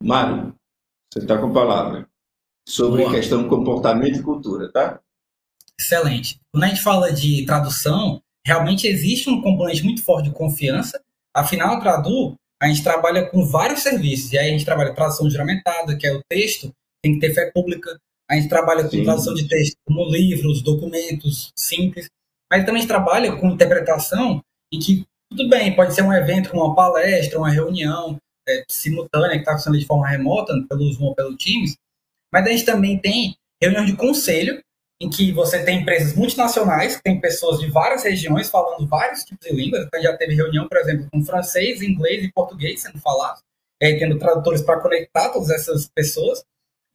Mário, 0.00 0.54
você 1.12 1.18
está 1.18 1.36
com 1.40 1.48
a 1.48 1.52
palavra. 1.52 2.08
Sobre 2.68 3.02
Boa. 3.02 3.14
questão 3.16 3.48
comportamento 3.48 4.16
e 4.16 4.22
cultura, 4.22 4.70
tá? 4.70 5.00
Excelente. 5.76 6.38
Quando 6.54 6.62
a 6.62 6.68
gente 6.68 6.82
fala 6.82 7.12
de 7.12 7.44
tradução, 7.44 8.22
realmente 8.46 8.86
existe 8.86 9.28
um 9.28 9.42
componente 9.42 9.82
muito 9.82 10.04
forte 10.04 10.28
de 10.28 10.36
confiança. 10.36 11.02
Afinal, 11.34 11.74
a 11.74 11.80
Tradu, 11.80 12.36
a 12.62 12.68
gente 12.68 12.84
trabalha 12.84 13.28
com 13.28 13.44
vários 13.44 13.82
serviços. 13.82 14.32
E 14.32 14.38
aí 14.38 14.50
a 14.50 14.52
gente 14.52 14.64
trabalha 14.64 14.94
tradução 14.94 15.28
juramentada, 15.28 15.98
que 15.98 16.06
é 16.06 16.14
o 16.14 16.22
texto, 16.28 16.72
tem 17.02 17.14
que 17.14 17.18
ter 17.18 17.34
fé 17.34 17.50
pública. 17.50 17.98
A 18.28 18.34
gente 18.34 18.48
trabalha 18.48 18.84
com 18.84 19.04
tradução 19.04 19.34
de 19.34 19.46
texto, 19.48 19.76
como 19.86 20.10
livros, 20.10 20.62
documentos 20.62 21.52
simples, 21.56 22.08
mas 22.50 22.64
também 22.64 22.76
a 22.76 22.80
gente 22.80 22.88
trabalha 22.88 23.36
com 23.36 23.50
interpretação 23.50 24.42
em 24.72 24.78
que, 24.78 25.04
tudo 25.30 25.48
bem, 25.48 25.74
pode 25.74 25.94
ser 25.94 26.02
um 26.02 26.12
evento 26.12 26.52
uma 26.52 26.74
palestra, 26.74 27.38
uma 27.38 27.50
reunião 27.50 28.16
é, 28.48 28.64
simultânea 28.68 29.30
que 29.30 29.38
está 29.38 29.52
acontecendo 29.52 29.78
de 29.78 29.86
forma 29.86 30.08
remota, 30.08 30.52
pelo 30.68 30.92
Zoom 30.92 31.06
ou 31.06 31.14
pelo 31.14 31.36
Teams, 31.36 31.76
mas 32.32 32.46
a 32.46 32.50
gente 32.50 32.64
também 32.64 32.98
tem 32.98 33.36
reunião 33.62 33.84
de 33.84 33.96
conselho, 33.96 34.60
em 35.00 35.10
que 35.10 35.30
você 35.30 35.62
tem 35.62 35.82
empresas 35.82 36.14
multinacionais, 36.14 36.96
que 36.96 37.02
tem 37.02 37.20
pessoas 37.20 37.60
de 37.60 37.70
várias 37.70 38.02
regiões 38.02 38.48
falando 38.48 38.86
vários 38.86 39.24
tipos 39.24 39.46
de 39.46 39.54
línguas. 39.54 39.84
Então, 39.84 40.00
já 40.00 40.16
teve 40.16 40.34
reunião, 40.34 40.66
por 40.68 40.78
exemplo, 40.78 41.06
com 41.12 41.22
francês, 41.22 41.82
inglês 41.82 42.24
e 42.24 42.32
português 42.32 42.80
sendo 42.80 42.98
falado, 42.98 43.40
é, 43.80 43.94
tendo 43.98 44.18
tradutores 44.18 44.62
para 44.62 44.80
conectar 44.80 45.28
todas 45.30 45.50
essas 45.50 45.88
pessoas. 45.94 46.42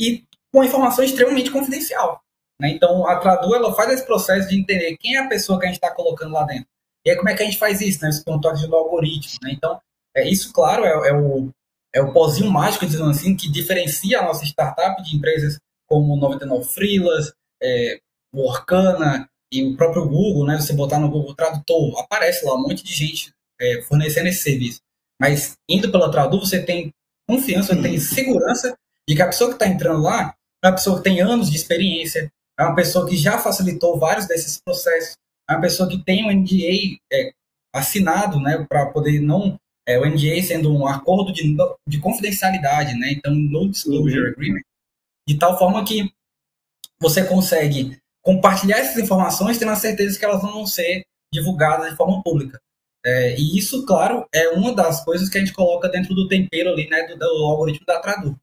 E 0.01 0.23
uma 0.53 0.65
informação 0.65 1.03
extremamente 1.03 1.51
confidencial. 1.51 2.21
Né? 2.59 2.69
Então, 2.69 3.07
a 3.07 3.17
Tradu 3.17 3.55
ela 3.55 3.73
faz 3.73 3.91
esse 3.91 4.05
processo 4.05 4.47
de 4.47 4.59
entender 4.59 4.97
quem 4.97 5.15
é 5.15 5.19
a 5.19 5.27
pessoa 5.27 5.59
que 5.59 5.65
a 5.65 5.67
gente 5.67 5.77
está 5.77 5.93
colocando 5.93 6.33
lá 6.33 6.43
dentro. 6.43 6.67
E 7.05 7.09
aí, 7.09 7.17
como 7.17 7.29
é 7.29 7.35
que 7.35 7.41
a 7.41 7.45
gente 7.45 7.57
faz 7.57 7.81
isso? 7.81 8.03
Né? 8.03 8.09
Esse 8.09 8.23
contato 8.23 8.67
do 8.67 8.75
algoritmo. 8.75 9.39
Né? 9.41 9.53
Então, 9.53 9.81
é, 10.15 10.27
isso, 10.29 10.53
claro, 10.53 10.85
é, 10.85 11.09
é, 11.09 11.13
o, 11.13 11.49
é 11.93 12.01
o 12.01 12.13
pozinho 12.13 12.51
mágico, 12.51 12.85
dizendo 12.85 13.09
assim, 13.09 13.35
que 13.35 13.51
diferencia 13.51 14.19
a 14.19 14.25
nossa 14.25 14.45
startup 14.45 15.01
de 15.01 15.15
empresas 15.15 15.57
como 15.87 16.15
99 16.15 16.65
Freelas, 16.65 17.33
é, 17.61 17.99
o 18.33 18.47
Orkana 18.47 19.27
e 19.51 19.63
o 19.63 19.75
próprio 19.75 20.07
Google. 20.07 20.45
Né? 20.45 20.59
Você 20.59 20.73
botar 20.73 20.99
no 20.99 21.09
Google 21.09 21.33
Tradutor, 21.33 21.99
aparece 21.99 22.45
lá 22.45 22.53
um 22.55 22.61
monte 22.61 22.83
de 22.83 22.93
gente 22.93 23.33
é, 23.59 23.81
fornecendo 23.83 24.27
esse 24.27 24.43
serviço. 24.43 24.81
Mas 25.19 25.55
indo 25.67 25.91
pela 25.91 26.11
Tradu, 26.11 26.39
você 26.39 26.61
tem 26.61 26.91
confiança, 27.27 27.75
você 27.75 27.81
tem 27.81 27.97
segurança 27.99 28.75
de 29.07 29.15
que 29.15 29.21
a 29.21 29.27
pessoa 29.27 29.49
que 29.49 29.55
está 29.55 29.67
entrando 29.67 30.01
lá 30.01 30.35
uma 30.67 30.75
pessoa 30.75 30.97
que 30.97 31.03
tem 31.03 31.21
anos 31.21 31.49
de 31.49 31.55
experiência, 31.55 32.31
é 32.59 32.63
uma 32.63 32.75
pessoa 32.75 33.07
que 33.07 33.17
já 33.17 33.39
facilitou 33.39 33.97
vários 33.97 34.27
desses 34.27 34.59
processos, 34.63 35.15
é 35.49 35.53
uma 35.53 35.61
pessoa 35.61 35.89
que 35.89 36.03
tem 36.03 36.25
um 36.25 36.31
NDA 36.31 36.97
é, 37.11 37.31
assinado, 37.73 38.39
né, 38.39 38.65
para 38.69 38.87
poder 38.87 39.19
não 39.19 39.57
é, 39.87 39.97
o 39.97 40.05
NDA 40.05 40.41
sendo 40.43 40.71
um 40.71 40.87
acordo 40.87 41.33
de, 41.33 41.55
de 41.87 41.99
confidencialidade, 41.99 42.93
né, 42.97 43.13
então 43.13 43.33
no 43.33 43.69
disclosure 43.69 44.21
uhum. 44.21 44.27
agreement, 44.27 44.61
de 45.27 45.37
tal 45.37 45.57
forma 45.57 45.83
que 45.83 46.11
você 46.99 47.25
consegue 47.25 47.97
compartilhar 48.23 48.77
essas 48.77 48.97
informações 48.97 49.57
tendo 49.57 49.71
a 49.71 49.75
certeza 49.75 50.17
que 50.17 50.23
elas 50.23 50.43
não 50.43 50.53
vão 50.53 50.67
ser 50.67 51.03
divulgadas 51.33 51.89
de 51.89 51.97
forma 51.97 52.21
pública. 52.21 52.59
É, 53.03 53.35
e 53.35 53.57
isso, 53.57 53.83
claro, 53.85 54.27
é 54.31 54.49
uma 54.49 54.75
das 54.75 55.03
coisas 55.03 55.27
que 55.27 55.37
a 55.37 55.41
gente 55.41 55.53
coloca 55.53 55.89
dentro 55.89 56.13
do 56.13 56.27
tempero 56.27 56.69
ali, 56.69 56.87
né, 56.87 57.07
do, 57.07 57.17
do 57.17 57.45
algoritmo 57.45 57.85
da 57.85 57.99
Tradu. 57.99 58.39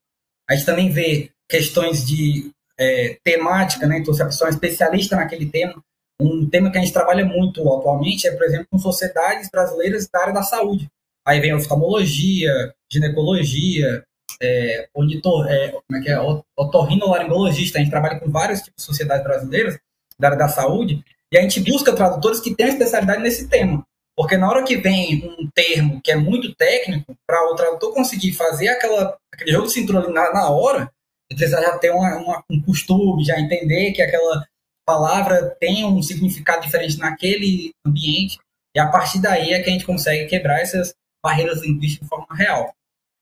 A 0.51 0.57
gente 0.57 0.67
também 0.67 0.91
vê 0.91 1.31
questões 1.49 2.07
de 2.07 2.51
é, 2.79 3.19
temática, 3.25 3.87
né? 3.87 3.99
Então, 3.99 4.15
se 4.15 4.23
a 4.23 4.27
pessoa 4.27 4.49
é 4.49 4.53
especialista 4.53 5.17
naquele 5.17 5.47
tema, 5.47 5.83
um 6.21 6.49
tema 6.49 6.71
que 6.71 6.79
a 6.79 6.81
gente 6.81 6.93
trabalha 6.93 7.25
muito 7.25 7.61
atualmente 7.73 8.27
é, 8.27 8.33
por 8.33 8.45
exemplo, 8.45 8.67
com 8.71 8.79
sociedades 8.79 9.49
brasileiras 9.51 10.09
da 10.09 10.21
área 10.21 10.35
da 10.35 10.43
saúde. 10.43 10.89
Aí 11.27 11.41
vem 11.41 11.55
oftalmologia, 11.55 12.75
ginecologia, 12.91 14.05
é, 14.41 14.89
onitor, 14.95 15.47
é, 15.49 15.69
como 15.69 16.01
é 16.01 16.01
que 16.01 16.11
é? 16.11 16.19
otorrinolaringologista. 16.57 17.79
A 17.79 17.81
gente 17.81 17.91
trabalha 17.91 18.19
com 18.19 18.31
vários 18.31 18.61
tipos 18.61 18.77
de 18.79 18.85
sociedades 18.85 19.25
brasileiras 19.25 19.79
da 20.19 20.29
área 20.29 20.39
da 20.39 20.49
saúde 20.49 21.05
e 21.31 21.39
a 21.39 21.43
gente 21.43 21.61
busca 21.61 21.95
tradutores 21.95 22.41
que 22.41 22.55
tenham 22.55 22.73
especialidade 22.73 23.23
nesse 23.23 23.49
tema. 23.49 23.85
Porque 24.17 24.37
na 24.37 24.49
hora 24.49 24.65
que 24.65 24.77
vem 24.77 25.25
um 25.39 25.49
termo 25.55 26.01
que 26.03 26.11
é 26.11 26.17
muito 26.17 26.53
técnico, 26.55 27.15
para 27.27 27.53
o 27.53 27.55
tradutor 27.55 27.95
conseguir 27.95 28.33
fazer 28.33 28.69
aquela, 28.69 29.17
aquele 29.33 29.53
jogo 29.53 29.67
de 29.67 29.73
cintura 29.73 30.09
na, 30.09 30.33
na 30.33 30.51
hora, 30.51 30.91
precisa 31.29 31.61
já 31.61 31.79
ter 31.79 31.91
uma, 31.91 32.17
uma, 32.17 32.45
um 32.51 32.61
costume, 32.63 33.25
já 33.25 33.39
entender 33.39 33.93
que 33.93 34.03
aquela 34.03 34.47
palavra 34.87 35.55
tem 35.61 35.85
um 35.85 36.03
significado 36.03 36.63
diferente 36.63 36.99
naquele 36.99 37.73
ambiente, 37.87 38.39
e 38.75 38.81
a 38.81 38.89
partir 38.89 39.21
daí 39.21 39.53
é 39.53 39.63
que 39.63 39.69
a 39.69 39.73
gente 39.73 39.85
consegue 39.85 40.27
quebrar 40.27 40.61
essas 40.61 40.95
barreiras 41.25 41.63
linguísticas 41.63 42.07
de 42.07 42.09
forma 42.09 42.35
real. 42.35 42.73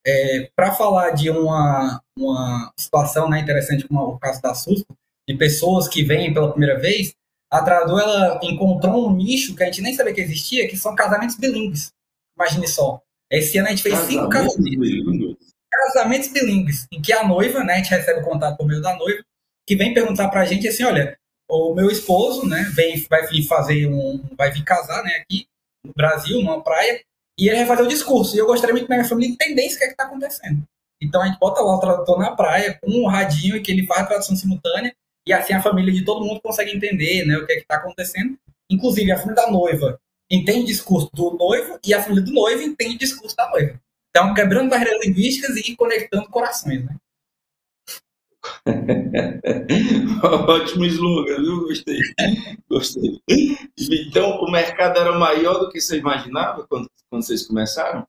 É, 0.07 0.49
para 0.55 0.73
falar 0.73 1.11
de 1.11 1.31
uma, 1.31 2.01
uma 2.17 2.73
situação 2.79 3.29
né, 3.29 3.41
interessante, 3.41 3.89
como 3.89 4.01
o 4.03 4.19
caso 4.19 4.41
da 4.41 4.55
SUSCO, 4.55 4.97
de 5.29 5.37
pessoas 5.37 5.89
que 5.89 6.05
vêm 6.05 6.33
pela 6.33 6.51
primeira 6.51 6.79
vez, 6.79 7.13
a 7.51 7.63
Tradu 7.63 7.99
ela 7.99 8.39
encontrou 8.43 9.09
um 9.09 9.17
nicho 9.17 9.57
que 9.57 9.63
a 9.63 9.67
gente 9.67 9.83
nem 9.83 9.95
sabia 9.95 10.15
que 10.15 10.21
existia, 10.21 10.69
que 10.69 10.77
são 10.77 10.95
casamentos 10.95 11.37
bilíngues. 11.37 11.93
Imagine 12.39 12.69
só. 12.69 13.03
Esse 13.31 13.59
ano 13.59 13.69
a 13.69 13.71
gente 13.71 13.83
fez 13.83 13.99
cinco 14.01 14.29
casamentos. 14.29 15.46
Casamentos 15.97 16.29
bilíngues, 16.29 16.87
em 16.93 17.01
que 17.01 17.11
a 17.11 17.27
noiva, 17.27 17.65
né, 17.65 17.73
a 17.73 17.77
gente 17.79 17.89
recebe 17.89 18.21
o 18.21 18.25
contato 18.25 18.59
por 18.59 18.67
meio 18.67 18.83
da 18.83 18.95
noiva, 18.95 19.23
que 19.67 19.75
vem 19.75 19.95
perguntar 19.95 20.29
pra 20.29 20.45
gente 20.45 20.69
assim, 20.69 20.85
olha, 20.85 21.17
o 21.49 21.75
meu 21.75 21.91
esposo, 21.91 22.47
né, 22.47 22.71
vem, 22.75 23.03
vai 23.09 23.27
vir 23.27 23.43
fazer 23.45 23.87
um, 23.87 24.23
vai 24.37 24.51
vir 24.51 24.63
casar, 24.63 25.03
né, 25.03 25.13
aqui 25.23 25.47
no 25.83 25.95
Brasil, 25.97 26.43
numa 26.43 26.63
praia, 26.63 27.01
e 27.41 27.49
ele 27.49 27.57
vai 27.57 27.67
fazer 27.67 27.83
o 27.83 27.89
discurso. 27.89 28.37
E 28.37 28.39
eu 28.39 28.47
gostaria 28.47 28.75
muito 28.75 28.87
que 28.87 28.93
minha 28.93 29.09
família 29.09 29.33
entendesse 29.33 29.77
o 29.77 29.79
que 29.79 29.85
é 29.85 29.87
que 29.87 29.95
está 29.95 30.05
acontecendo. 30.05 30.63
Então 31.01 31.23
a 31.23 31.27
gente 31.27 31.39
bota 31.39 31.63
lá 31.63 31.77
o 31.77 31.81
tradutor 31.81 32.19
na 32.19 32.37
praia 32.37 32.79
com 32.79 32.91
um 32.91 33.07
radinho 33.07 33.63
que 33.63 33.73
ele 33.73 33.87
faz 33.87 34.03
a 34.03 34.07
tradução 34.07 34.37
simultânea 34.37 34.95
e 35.27 35.33
assim 35.33 35.55
a 35.55 35.63
família 35.63 35.93
de 35.93 36.05
todo 36.05 36.25
mundo 36.27 36.43
consegue 36.43 36.77
entender 36.77 37.25
né, 37.25 37.39
o 37.39 37.47
que 37.47 37.53
é 37.53 37.57
está 37.57 37.77
acontecendo. 37.77 38.39
Inclusive, 38.71 39.13
a 39.13 39.19
família 39.19 39.43
da 39.43 39.51
noiva 39.51 39.99
entende 40.31 40.61
o 40.61 40.67
discurso 40.67 41.09
do 41.15 41.37
noivo 41.39 41.79
e 41.83 41.95
a 41.95 42.03
família 42.03 42.23
do 42.23 42.33
noivo 42.33 42.63
entende 42.63 42.97
o 42.97 42.99
discurso 42.99 43.35
da 43.35 43.49
noiva. 43.49 43.81
Então, 44.17 44.33
quebrando 44.33 44.71
barreiras 44.71 45.05
linguísticas 45.05 45.59
e 45.59 45.77
conectando 45.77 46.31
corações, 46.31 46.83
né? 46.87 46.97
Ótimo 50.49 50.87
slogan, 50.87 51.37
viu? 51.37 51.67
Gostei. 51.67 52.01
Gostei. 52.67 53.21
Então, 54.09 54.41
o 54.41 54.51
mercado 54.51 54.99
era 54.99 55.13
maior 55.13 55.59
do 55.59 55.69
que 55.69 55.79
você 55.79 55.99
imaginava 55.99 56.67
quando, 56.67 56.91
quando 57.11 57.27
vocês 57.27 57.47
começaram? 57.47 58.09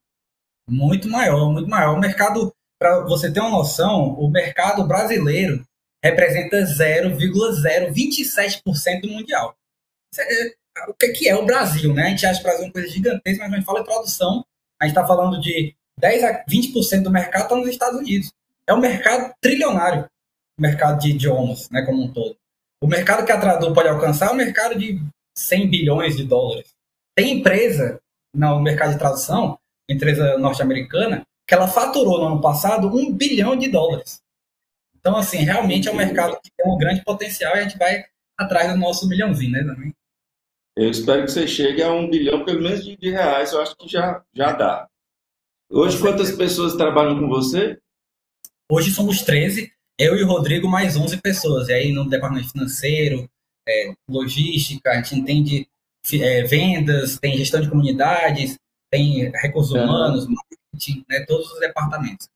Muito 0.66 1.10
maior, 1.10 1.52
muito 1.52 1.68
maior. 1.68 1.94
O 1.94 2.00
mercado, 2.00 2.54
para 2.80 3.00
você 3.00 3.30
ter 3.30 3.40
uma 3.40 3.50
noção, 3.50 4.14
o 4.14 4.30
mercado 4.30 4.88
brasileiro 4.88 5.62
representa 6.02 6.62
0,027% 6.62 9.02
do 9.02 9.08
mundial. 9.08 9.54
É, 10.18 10.54
o 10.88 10.94
que 10.94 11.28
é 11.28 11.36
o 11.36 11.44
Brasil, 11.44 11.92
né? 11.92 12.04
A 12.04 12.08
gente 12.08 12.24
acha 12.24 12.40
que 12.40 12.46
o 12.46 12.48
Brasil 12.48 12.64
é 12.64 12.68
uma 12.68 12.72
coisa 12.72 12.88
gigantesca, 12.88 13.44
mas 13.44 13.52
a 13.52 13.56
gente 13.56 13.66
fala 13.66 13.80
de 13.80 13.86
produção, 13.86 14.42
a 14.80 14.86
gente 14.86 14.96
está 14.96 15.06
falando 15.06 15.38
de 15.38 15.76
10 15.98 16.24
a 16.24 16.44
20% 16.44 17.02
do 17.02 17.10
mercado 17.10 17.42
está 17.42 17.56
nos 17.56 17.68
Estados 17.68 17.98
Unidos. 17.98 18.32
É 18.66 18.72
um 18.72 18.80
mercado 18.80 19.32
trilionário, 19.40 20.08
o 20.58 20.62
mercado 20.62 21.00
de 21.00 21.10
idiomas, 21.10 21.68
né, 21.70 21.82
como 21.84 22.02
um 22.02 22.12
todo. 22.12 22.36
O 22.80 22.86
mercado 22.86 23.24
que 23.24 23.32
a 23.32 23.40
Traduz 23.40 23.72
pode 23.74 23.88
alcançar 23.88 24.28
é 24.28 24.32
um 24.32 24.36
mercado 24.36 24.78
de 24.78 25.00
100 25.36 25.68
bilhões 25.68 26.16
de 26.16 26.24
dólares. 26.24 26.74
Tem 27.14 27.38
empresa 27.38 28.00
no 28.34 28.60
mercado 28.60 28.92
de 28.92 28.98
tradução, 28.98 29.58
empresa 29.88 30.38
norte-americana, 30.38 31.26
que 31.46 31.54
ela 31.54 31.66
faturou 31.66 32.18
no 32.20 32.26
ano 32.26 32.40
passado 32.40 32.88
um 32.88 33.12
bilhão 33.12 33.56
de 33.56 33.68
dólares. 33.68 34.20
Então, 34.96 35.16
assim, 35.16 35.38
realmente 35.38 35.88
é 35.88 35.92
um 35.92 35.96
mercado 35.96 36.38
que 36.42 36.50
tem 36.56 36.70
um 36.70 36.76
grande 36.76 37.02
potencial 37.02 37.56
e 37.56 37.60
a 37.60 37.62
gente 37.62 37.78
vai 37.78 38.04
atrás 38.36 38.70
do 38.70 38.78
nosso 38.78 39.08
milhãozinho, 39.08 39.52
né, 39.52 39.64
também. 39.64 39.94
Eu 40.76 40.90
espero 40.90 41.24
que 41.24 41.32
você 41.32 41.48
chegue 41.48 41.82
a 41.82 41.90
um 41.90 42.08
bilhão, 42.08 42.44
pelo 42.44 42.62
menos 42.62 42.84
de 42.84 43.10
reais, 43.10 43.52
eu 43.52 43.60
acho 43.60 43.76
que 43.76 43.88
já, 43.88 44.22
já 44.32 44.52
dá. 44.52 44.88
Hoje, 45.70 46.00
quantas 46.00 46.32
pessoas 46.32 46.74
trabalham 46.76 47.18
com 47.18 47.28
você? 47.28 47.78
Hoje 48.72 48.90
somos 48.90 49.20
13, 49.20 49.70
eu 49.98 50.16
e 50.16 50.22
o 50.22 50.26
Rodrigo, 50.26 50.66
mais 50.66 50.96
11 50.96 51.20
pessoas. 51.20 51.68
E 51.68 51.74
aí, 51.74 51.92
no 51.92 52.08
departamento 52.08 52.52
financeiro, 52.52 53.28
é, 53.68 53.92
logística, 54.08 54.90
a 54.90 54.94
gente 54.94 55.14
entende 55.14 55.68
é, 56.14 56.42
vendas, 56.44 57.18
tem 57.18 57.36
gestão 57.36 57.60
de 57.60 57.68
comunidades, 57.68 58.58
tem 58.90 59.30
recursos 59.30 59.72
humanos, 59.72 60.26
marketing, 60.26 61.04
né, 61.06 61.26
todos 61.28 61.52
os 61.52 61.60
departamentos. 61.60 62.30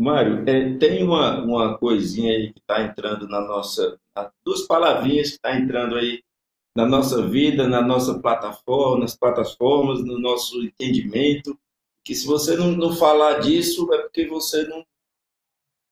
Mário, 0.00 0.42
é, 0.48 0.78
tem 0.78 1.04
uma, 1.04 1.42
uma 1.42 1.76
coisinha 1.76 2.32
aí 2.32 2.54
que 2.54 2.60
está 2.60 2.82
entrando 2.82 3.28
na 3.28 3.42
nossa. 3.42 3.98
Duas 4.42 4.62
palavrinhas 4.62 5.28
que 5.28 5.34
está 5.34 5.54
entrando 5.54 5.96
aí 5.96 6.22
na 6.74 6.86
nossa 6.86 7.26
vida, 7.28 7.68
na 7.68 7.82
nossa 7.82 8.18
plataforma, 8.18 9.00
nas 9.00 9.14
plataformas, 9.14 10.02
no 10.02 10.18
nosso 10.18 10.62
entendimento. 10.62 11.54
Que 12.10 12.16
se 12.16 12.26
você 12.26 12.56
não, 12.56 12.72
não 12.72 12.96
falar 12.96 13.38
disso, 13.38 13.88
é 13.94 13.98
porque 13.98 14.26
você 14.26 14.64
não 14.64 14.84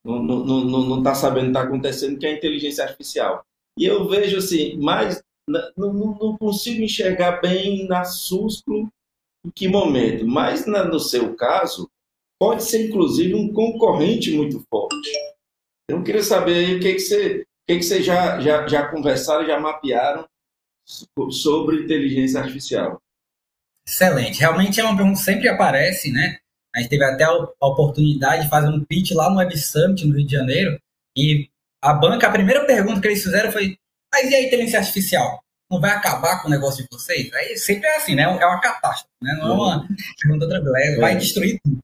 não 0.03 0.21
está 0.21 0.45
não, 0.45 0.65
não, 0.65 0.83
não 0.83 1.01
tá 1.01 1.15
sabendo 1.15 1.43
o 1.43 1.45
que 1.45 1.49
está 1.51 1.61
acontecendo, 1.61 2.19
que 2.19 2.25
é 2.27 2.31
a 2.31 2.35
inteligência 2.35 2.83
artificial. 2.83 3.45
E 3.77 3.85
eu 3.85 4.05
vejo 4.05 4.39
assim, 4.39 4.75
mas 4.75 5.23
não, 5.47 5.93
não 5.93 6.37
consigo 6.37 6.83
enxergar 6.83 7.39
bem 7.39 7.87
na 7.87 8.03
SUSCLO 8.03 8.91
em 9.45 9.49
que 9.49 9.69
momento, 9.69 10.27
mas 10.27 10.65
na, 10.65 10.83
no 10.83 10.99
seu 10.99 11.33
caso, 11.37 11.89
pode 12.37 12.65
ser 12.65 12.89
inclusive 12.89 13.33
um 13.33 13.53
concorrente 13.53 14.29
muito 14.35 14.61
forte. 14.69 15.09
Eu 15.89 16.03
queria 16.03 16.21
saber 16.21 16.65
aí 16.65 16.75
o 16.75 16.79
que, 16.81 16.95
que 16.95 16.99
você, 16.99 17.43
o 17.43 17.45
que, 17.65 17.77
que 17.77 17.83
você 17.83 18.03
já, 18.03 18.41
já, 18.41 18.67
já 18.67 18.91
conversaram, 18.91 19.45
já 19.45 19.57
mapearam 19.57 20.27
sobre 21.31 21.85
inteligência 21.85 22.41
artificial. 22.41 23.01
Excelente. 23.89 24.39
Realmente 24.39 24.79
é 24.79 24.83
uma 24.83 24.95
pergunta 24.95 25.17
que 25.17 25.25
sempre 25.25 25.49
aparece, 25.49 26.11
né? 26.11 26.37
A 26.75 26.79
gente 26.79 26.89
teve 26.89 27.03
até 27.03 27.23
a 27.23 27.67
oportunidade 27.67 28.43
de 28.43 28.49
fazer 28.49 28.69
um 28.69 28.85
pitch 28.85 29.11
lá 29.11 29.31
no 29.31 29.37
Web 29.37 29.57
Summit, 29.57 30.05
no 30.05 30.15
Rio 30.15 30.27
de 30.27 30.31
Janeiro, 30.31 30.79
e 31.17 31.49
a 31.81 31.93
banca, 31.93 32.27
a 32.27 32.31
primeira 32.31 32.63
pergunta 32.65 33.01
que 33.01 33.07
eles 33.07 33.23
fizeram 33.23 33.51
foi: 33.51 33.75
mas 34.13 34.29
e 34.29 34.35
a 34.35 34.43
inteligência 34.43 34.79
artificial? 34.79 35.43
Não 35.71 35.81
vai 35.81 35.91
acabar 35.91 36.41
com 36.41 36.47
o 36.47 36.51
negócio 36.51 36.83
de 36.83 36.89
vocês? 36.91 37.33
Aí 37.33 37.57
sempre 37.57 37.87
é 37.87 37.97
assim, 37.97 38.13
né? 38.13 38.23
É 38.23 38.45
uma 38.45 38.61
catástrofe, 38.61 39.09
né? 39.21 39.35
Não 39.39 39.49
é 39.49 39.53
uma 39.53 39.87
pergunta 40.21 40.47
tranquila, 40.47 40.79
é, 40.79 40.95
vai 40.97 41.17
destruir 41.17 41.59
tudo. 41.63 41.79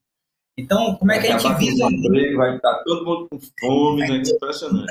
Então, 0.57 0.95
como 0.95 1.11
é 1.11 1.19
que 1.19 1.27
a 1.27 1.37
gente 1.37 1.57
visa. 1.57 1.85
Vai 2.37 2.55
estar 2.55 2.83
todo 2.83 3.03
mundo 3.03 3.27
com 3.29 3.39
fome, 3.59 4.07
né? 4.07 4.23
Impressionante. 4.25 4.87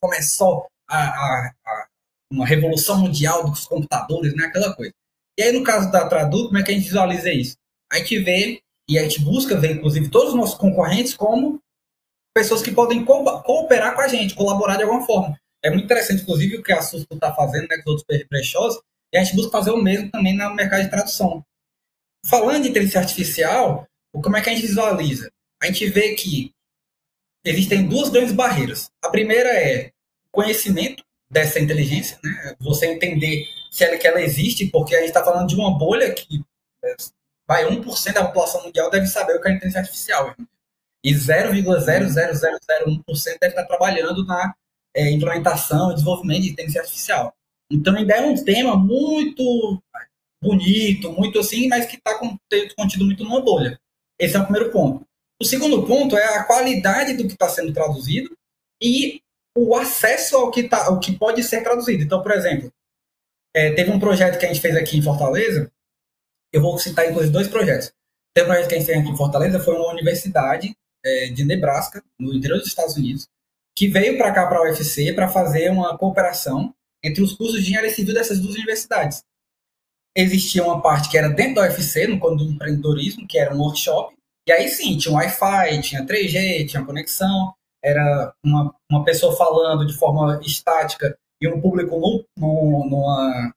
Começou 0.00 0.66
a, 0.88 0.98
a, 0.98 1.52
a, 1.66 1.86
uma 2.32 2.46
revolução 2.46 3.00
mundial 3.00 3.44
dos 3.44 3.66
computadores, 3.66 4.34
né? 4.36 4.46
Aquela 4.46 4.72
coisa. 4.74 4.92
E 5.38 5.42
aí, 5.42 5.52
no 5.52 5.64
caso 5.64 5.90
da 5.90 6.08
Tradu, 6.08 6.46
como 6.46 6.58
é 6.58 6.62
que 6.62 6.70
a 6.70 6.74
gente 6.74 6.84
visualiza 6.84 7.32
isso? 7.32 7.56
A 7.90 7.98
gente 7.98 8.18
vê, 8.18 8.62
e 8.88 8.98
a 8.98 9.02
gente 9.02 9.20
busca 9.20 9.56
ver, 9.56 9.72
inclusive, 9.72 10.08
todos 10.08 10.30
os 10.30 10.34
nossos 10.34 10.56
concorrentes 10.56 11.14
como 11.14 11.60
pessoas 12.34 12.62
que 12.62 12.72
podem 12.72 13.04
co 13.04 13.42
cooperar 13.42 13.94
com 13.94 14.00
a 14.00 14.08
gente, 14.08 14.34
colaborar 14.34 14.76
de 14.76 14.82
alguma 14.82 15.06
forma. 15.06 15.38
É 15.62 15.70
muito 15.70 15.84
interessante, 15.84 16.22
inclusive, 16.22 16.56
o 16.56 16.62
que 16.62 16.72
a 16.72 16.82
Susco 16.82 17.14
está 17.14 17.32
fazendo 17.34 17.68
né, 17.68 17.76
com 17.78 17.90
os 17.90 18.02
outros 18.02 18.28
brechós, 18.28 18.74
e 19.12 19.18
a 19.18 19.24
gente 19.24 19.36
busca 19.36 19.52
fazer 19.52 19.70
o 19.70 19.82
mesmo 19.82 20.10
também 20.10 20.36
no 20.36 20.54
mercado 20.54 20.82
de 20.82 20.90
tradução. 20.90 21.44
Falando 22.26 22.62
de 22.62 22.68
inteligência 22.70 23.00
artificial, 23.00 23.86
como 24.12 24.36
é 24.36 24.40
que 24.40 24.50
a 24.50 24.54
gente 24.54 24.66
visualiza? 24.66 25.30
A 25.62 25.66
gente 25.66 25.86
vê 25.86 26.14
que 26.14 26.52
existem 27.44 27.86
duas 27.86 28.08
grandes 28.08 28.32
barreiras. 28.32 28.90
A 29.02 29.08
primeira 29.08 29.50
é 29.50 29.90
conhecimento 30.30 31.04
dessa 31.34 31.58
inteligência, 31.58 32.16
né? 32.22 32.54
Você 32.60 32.86
entender 32.86 33.48
se 33.68 33.82
ela, 33.82 33.98
que 33.98 34.06
ela 34.06 34.20
existe, 34.20 34.68
porque 34.68 34.94
a 34.94 35.00
gente 35.00 35.08
está 35.08 35.24
falando 35.24 35.48
de 35.48 35.56
uma 35.56 35.76
bolha 35.76 36.14
que 36.14 36.44
é, 36.84 36.94
vai 37.46 37.68
1% 37.68 38.12
da 38.12 38.24
população 38.24 38.62
mundial 38.62 38.88
deve 38.88 39.08
saber 39.08 39.34
o 39.34 39.42
que 39.42 39.48
é 39.48 39.52
inteligência 39.52 39.80
artificial. 39.80 40.32
E 41.02 41.12
0,00001% 41.12 43.38
deve 43.40 43.48
estar 43.48 43.64
trabalhando 43.64 44.24
na 44.24 44.54
é, 44.96 45.10
implementação 45.10 45.90
e 45.90 45.94
desenvolvimento 45.94 46.42
de 46.42 46.50
inteligência 46.50 46.82
artificial. 46.82 47.34
Então, 47.68 47.96
ainda 47.96 48.14
é 48.14 48.20
um 48.20 48.36
tema 48.44 48.76
muito 48.76 49.82
bonito, 50.40 51.10
muito 51.12 51.40
assim, 51.40 51.66
mas 51.66 51.86
que 51.86 51.96
está 51.96 52.16
contido 52.76 53.04
muito 53.04 53.24
numa 53.24 53.40
bolha. 53.40 53.76
Esse 54.20 54.36
é 54.36 54.38
o 54.38 54.44
primeiro 54.44 54.70
ponto. 54.70 55.04
O 55.42 55.44
segundo 55.44 55.84
ponto 55.84 56.16
é 56.16 56.36
a 56.36 56.44
qualidade 56.44 57.14
do 57.14 57.26
que 57.26 57.32
está 57.32 57.48
sendo 57.48 57.72
traduzido 57.72 58.30
e 58.80 59.20
o 59.56 59.76
acesso 59.76 60.36
ao 60.36 60.50
que, 60.50 60.64
tá, 60.64 60.86
ao 60.86 60.98
que 60.98 61.16
pode 61.16 61.42
ser 61.42 61.62
traduzido. 61.62 62.02
Então, 62.02 62.22
por 62.22 62.32
exemplo, 62.32 62.72
é, 63.54 63.72
teve 63.72 63.90
um 63.90 64.00
projeto 64.00 64.38
que 64.38 64.44
a 64.44 64.48
gente 64.48 64.60
fez 64.60 64.76
aqui 64.76 64.98
em 64.98 65.02
Fortaleza, 65.02 65.70
eu 66.52 66.60
vou 66.60 66.76
citar 66.78 67.08
inclusive 67.08 67.32
dois 67.32 67.48
projetos. 67.48 67.92
Tem 68.34 68.44
um 68.44 68.48
projeto 68.48 68.68
que 68.68 68.74
a 68.74 68.78
gente 68.78 68.86
fez 68.86 68.98
aqui 68.98 69.10
em 69.10 69.16
Fortaleza, 69.16 69.60
foi 69.60 69.74
uma 69.74 69.90
universidade 69.90 70.76
é, 71.04 71.28
de 71.28 71.44
Nebraska, 71.44 72.02
no 72.18 72.34
interior 72.34 72.58
dos 72.58 72.68
Estados 72.68 72.96
Unidos, 72.96 73.28
que 73.76 73.88
veio 73.88 74.16
para 74.16 74.32
cá, 74.32 74.46
para 74.46 74.58
a 74.58 74.62
UFC, 74.62 75.12
para 75.12 75.28
fazer 75.28 75.70
uma 75.70 75.96
cooperação 75.96 76.74
entre 77.02 77.22
os 77.22 77.34
cursos 77.34 77.56
de 77.56 77.62
engenharia 77.62 77.94
civil 77.94 78.14
dessas 78.14 78.40
duas 78.40 78.54
universidades. 78.54 79.22
Existia 80.16 80.64
uma 80.64 80.80
parte 80.80 81.10
que 81.10 81.18
era 81.18 81.28
dentro 81.28 81.56
da 81.56 81.62
UFC, 81.62 82.06
no 82.06 82.18
quando 82.18 82.44
do 82.44 82.52
empreendedorismo, 82.52 83.26
que 83.26 83.38
era 83.38 83.54
um 83.54 83.58
workshop, 83.58 84.14
e 84.46 84.52
aí 84.52 84.68
sim, 84.68 84.96
tinha 84.96 85.14
Wi-Fi, 85.14 85.80
tinha 85.80 86.06
3G, 86.06 86.68
tinha 86.68 86.84
conexão, 86.84 87.54
era 87.84 88.34
uma, 88.42 88.74
uma 88.90 89.04
pessoa 89.04 89.36
falando 89.36 89.86
de 89.86 89.96
forma 89.96 90.40
estática 90.42 91.16
e 91.40 91.46
um 91.46 91.60
público 91.60 91.98
no, 91.98 92.24
no, 92.36 92.88
numa, 92.88 93.54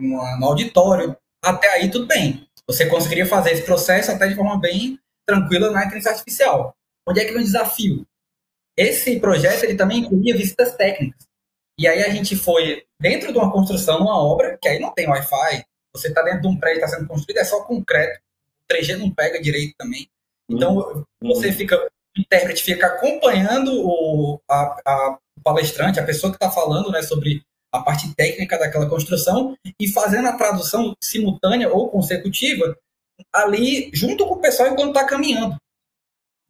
numa, 0.00 0.38
no 0.38 0.46
auditório, 0.46 1.16
até 1.42 1.68
aí 1.68 1.90
tudo 1.90 2.06
bem. 2.06 2.46
Você 2.66 2.86
conseguiria 2.86 3.24
fazer 3.24 3.52
esse 3.52 3.62
processo 3.62 4.10
até 4.10 4.26
de 4.26 4.34
forma 4.34 4.58
bem 4.58 4.98
tranquila 5.26 5.70
na 5.70 5.84
inteligência 5.84 6.10
artificial. 6.10 6.74
Onde 7.08 7.20
é 7.20 7.24
que 7.24 7.32
vem 7.32 7.42
o 7.42 7.44
desafio? 7.44 8.04
Esse 8.76 9.18
projeto 9.20 9.64
ele 9.64 9.76
também 9.76 10.00
incluía 10.00 10.36
visitas 10.36 10.74
técnicas. 10.74 11.26
E 11.78 11.86
aí 11.86 12.02
a 12.02 12.08
gente 12.08 12.34
foi 12.34 12.84
dentro 13.00 13.32
de 13.32 13.38
uma 13.38 13.52
construção, 13.52 14.00
uma 14.00 14.18
obra, 14.18 14.58
que 14.60 14.68
aí 14.68 14.80
não 14.80 14.92
tem 14.92 15.08
Wi-Fi, 15.08 15.64
você 15.94 16.08
está 16.08 16.22
dentro 16.22 16.42
de 16.42 16.48
um 16.48 16.58
prédio 16.58 16.80
que 16.80 16.84
está 16.84 16.96
sendo 16.96 17.08
construído, 17.08 17.38
é 17.38 17.44
só 17.44 17.62
concreto, 17.64 18.20
o 18.64 18.74
3G 18.74 18.96
não 18.96 19.10
pega 19.10 19.40
direito 19.40 19.74
também. 19.78 20.08
Então, 20.50 20.76
uhum. 20.76 21.04
você 21.22 21.52
fica, 21.52 21.76
o 22.16 22.20
intérprete 22.20 22.62
fica 22.62 22.86
acompanhando 22.86 23.72
o, 23.72 24.40
a, 24.48 24.80
a 24.84 25.18
palestrante, 25.42 26.00
a 26.00 26.04
pessoa 26.04 26.30
que 26.32 26.36
está 26.36 26.50
falando 26.50 26.90
né, 26.90 27.02
sobre 27.02 27.42
a 27.72 27.80
parte 27.80 28.14
técnica 28.14 28.58
daquela 28.58 28.88
construção 28.88 29.56
e 29.78 29.88
fazendo 29.88 30.28
a 30.28 30.36
tradução 30.36 30.94
simultânea 31.02 31.70
ou 31.70 31.90
consecutiva 31.90 32.76
ali 33.32 33.90
junto 33.92 34.26
com 34.26 34.34
o 34.34 34.40
pessoal 34.40 34.70
enquanto 34.70 34.96
está 34.96 35.06
caminhando. 35.06 35.56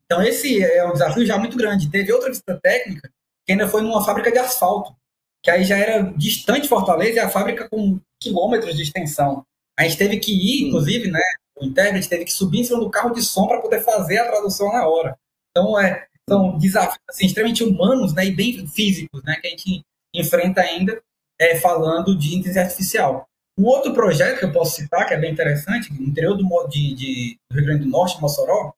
Então 0.05 0.23
esse 0.23 0.63
é 0.63 0.85
um 0.87 0.93
desafio 0.93 1.27
já 1.27 1.37
muito 1.37 1.57
grande. 1.57 1.91
Teve 1.91 2.13
outra 2.13 2.29
visita 2.29 2.59
técnica 2.63 3.11
que 3.45 3.53
ainda 3.53 3.69
foi 3.69 3.83
numa 3.83 4.05
fábrica 4.05 4.31
de 4.31 4.39
asfalto, 4.39 4.95
que 5.43 5.51
aí 5.51 5.65
já 5.65 5.77
era 5.77 6.03
distante 6.17 6.63
de 6.63 6.69
Fortaleza 6.69 7.17
e 7.17 7.19
a 7.19 7.31
fábrica 7.31 7.69
com 7.69 7.99
quilômetros 8.21 8.77
de 8.77 8.83
extensão. 8.83 9.45
A 9.79 9.85
gente 9.85 9.97
teve 9.97 10.19
que 10.19 10.33
ir, 10.33 10.69
inclusive, 10.69 11.11
né, 11.11 11.21
o 11.57 11.65
intérprete 11.65 12.09
teve 12.09 12.25
que 12.25 12.33
subir 12.33 12.61
em 12.61 12.65
cima 12.65 12.81
do 12.81 12.91
carro 12.91 13.15
de 13.15 13.23
som 13.23 13.47
para 13.47 13.61
poder 13.61 13.81
fazer 13.81 14.19
a 14.19 14.27
tradução 14.27 14.73
na 14.73 14.87
hora. 14.87 15.17
Então 15.59 15.81
é, 15.81 16.07
são 16.29 16.57
desafios 16.57 17.01
assim, 17.11 17.27
extremamente 17.27 17.65
humanos 17.65 18.15
né, 18.15 18.27
e 18.27 18.31
bem 18.35 18.65
físicos 18.69 19.23
né, 19.25 19.37
que 19.41 19.49
a 19.49 19.51
gente 19.51 19.83
enfrenta 20.15 20.61
ainda 20.61 21.03
é, 21.39 21.57
falando 21.57 22.17
de 22.17 22.29
inteligência 22.29 22.63
artificial. 22.63 23.27
Um 23.59 23.65
outro 23.65 23.93
projeto 23.93 24.39
que 24.39 24.45
eu 24.45 24.53
posso 24.53 24.77
citar, 24.77 25.07
que 25.07 25.15
é 25.15 25.19
bem 25.19 25.33
interessante, 25.33 25.93
no 25.93 26.07
interior 26.07 26.37
do, 26.37 26.69
de, 26.69 26.95
de, 26.95 27.39
do 27.51 27.57
Rio 27.57 27.67
Grande 27.67 27.85
do 27.85 27.91
Norte, 27.91 28.21
Mossoró, 28.21 28.73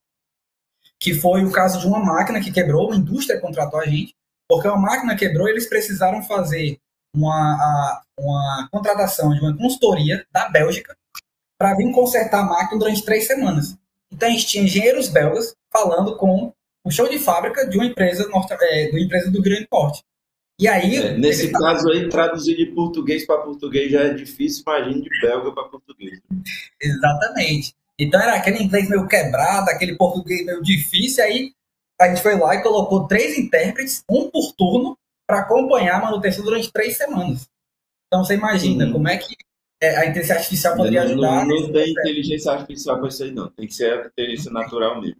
que 0.98 1.12
foi 1.12 1.44
o 1.44 1.52
caso 1.52 1.78
de 1.78 1.86
uma 1.86 1.98
máquina 1.98 2.40
que 2.40 2.50
quebrou, 2.50 2.86
uma 2.86 2.96
indústria 2.96 3.40
contratou 3.40 3.78
a 3.78 3.84
gente, 3.84 4.14
porque 4.48 4.66
uma 4.66 4.78
máquina 4.78 5.14
quebrou 5.14 5.48
e 5.48 5.50
eles 5.50 5.68
precisaram 5.68 6.22
fazer 6.22 6.78
uma, 7.14 8.02
uma 8.18 8.68
contratação 8.72 9.34
de 9.34 9.40
uma 9.40 9.56
consultoria 9.56 10.26
da 10.32 10.48
Bélgica 10.48 10.96
para 11.58 11.74
vir 11.74 11.92
consertar 11.92 12.40
a 12.40 12.44
máquina 12.44 12.78
durante 12.78 13.04
três 13.04 13.26
semanas. 13.26 13.76
Então 14.10 14.28
a 14.28 14.32
gente 14.32 14.46
tinha 14.46 14.64
engenheiros 14.64 15.08
belgas 15.08 15.54
falando 15.70 16.16
com 16.16 16.52
o 16.84 16.90
show 16.90 17.08
de 17.08 17.18
fábrica 17.18 17.68
de 17.68 17.76
uma 17.76 17.86
empresa, 17.86 18.28
norte, 18.28 18.52
é, 18.52 18.86
de 18.86 18.90
uma 18.92 19.00
empresa 19.00 19.30
do 19.30 19.42
Grande 19.42 19.66
Porte. 19.68 20.02
E 20.58 20.68
aí. 20.68 20.96
É, 20.96 21.16
nesse 21.16 21.50
caso 21.50 21.88
aí, 21.90 22.08
traduzir 22.08 22.56
de 22.56 22.66
português 22.66 23.26
para 23.26 23.42
português 23.42 23.90
já 23.90 24.02
é 24.02 24.14
difícil, 24.14 24.62
imagine 24.66 25.02
de 25.02 25.20
belga 25.20 25.52
para 25.52 25.64
português. 25.64 26.20
Exatamente. 26.80 27.74
Então 27.98 28.20
era 28.20 28.34
aquele 28.34 28.62
inglês 28.62 28.88
meio 28.88 29.06
quebrado, 29.06 29.70
aquele 29.70 29.96
português 29.96 30.44
meio 30.44 30.62
difícil, 30.62 31.24
aí 31.24 31.52
a 32.00 32.08
gente 32.08 32.22
foi 32.22 32.38
lá 32.38 32.54
e 32.54 32.62
colocou 32.62 33.06
três 33.06 33.38
intérpretes, 33.38 34.02
um 34.08 34.30
por 34.30 34.52
turno, 34.52 34.96
para 35.26 35.40
acompanhar 35.40 35.96
a 35.96 36.04
manutenção 36.04 36.44
durante 36.44 36.72
três 36.72 36.96
semanas. 36.96 37.48
Então 38.06 38.24
você 38.24 38.34
imagina 38.34 38.86
uhum. 38.86 38.92
como 38.92 39.08
é 39.08 39.16
que 39.16 39.36
é, 39.82 39.96
a 39.96 40.06
inteligência 40.06 40.34
artificial 40.34 40.76
poderia 40.76 41.02
ajudar. 41.02 41.46
Não, 41.46 41.60
não 41.60 41.72
tem 41.72 41.90
inteligência 41.90 42.52
artificial 42.52 42.98
para 42.98 43.08
isso 43.08 43.22
aí, 43.22 43.30
não. 43.30 43.48
Tem 43.50 43.66
que 43.66 43.74
ser 43.74 43.92
a 43.92 44.06
inteligência 44.06 44.50
natural 44.50 45.00
mesmo. 45.00 45.16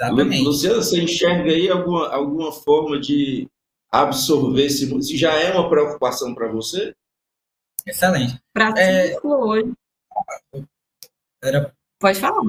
Exatamente. 0.00 0.44
Luciano, 0.44 0.82
você 0.82 1.02
enxerga 1.02 1.50
aí 1.50 1.70
alguma, 1.70 2.08
alguma 2.12 2.52
forma 2.52 3.00
de 3.00 3.48
absorver 3.90 4.66
esse 4.66 5.02
se 5.02 5.16
já 5.16 5.34
é 5.34 5.52
uma 5.52 5.68
preocupação 5.68 6.34
para 6.34 6.48
você? 6.48 6.94
Excelente. 7.86 8.38
Para 8.52 8.74
é... 8.78 9.18
hoje. 9.22 9.72
Era... 11.42 11.72
Pode 11.98 12.20
falar. 12.20 12.42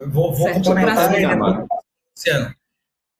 Vou, 0.00 0.32
vou 0.32 0.52
complementar 0.52 1.10
Luciano. 2.16 2.54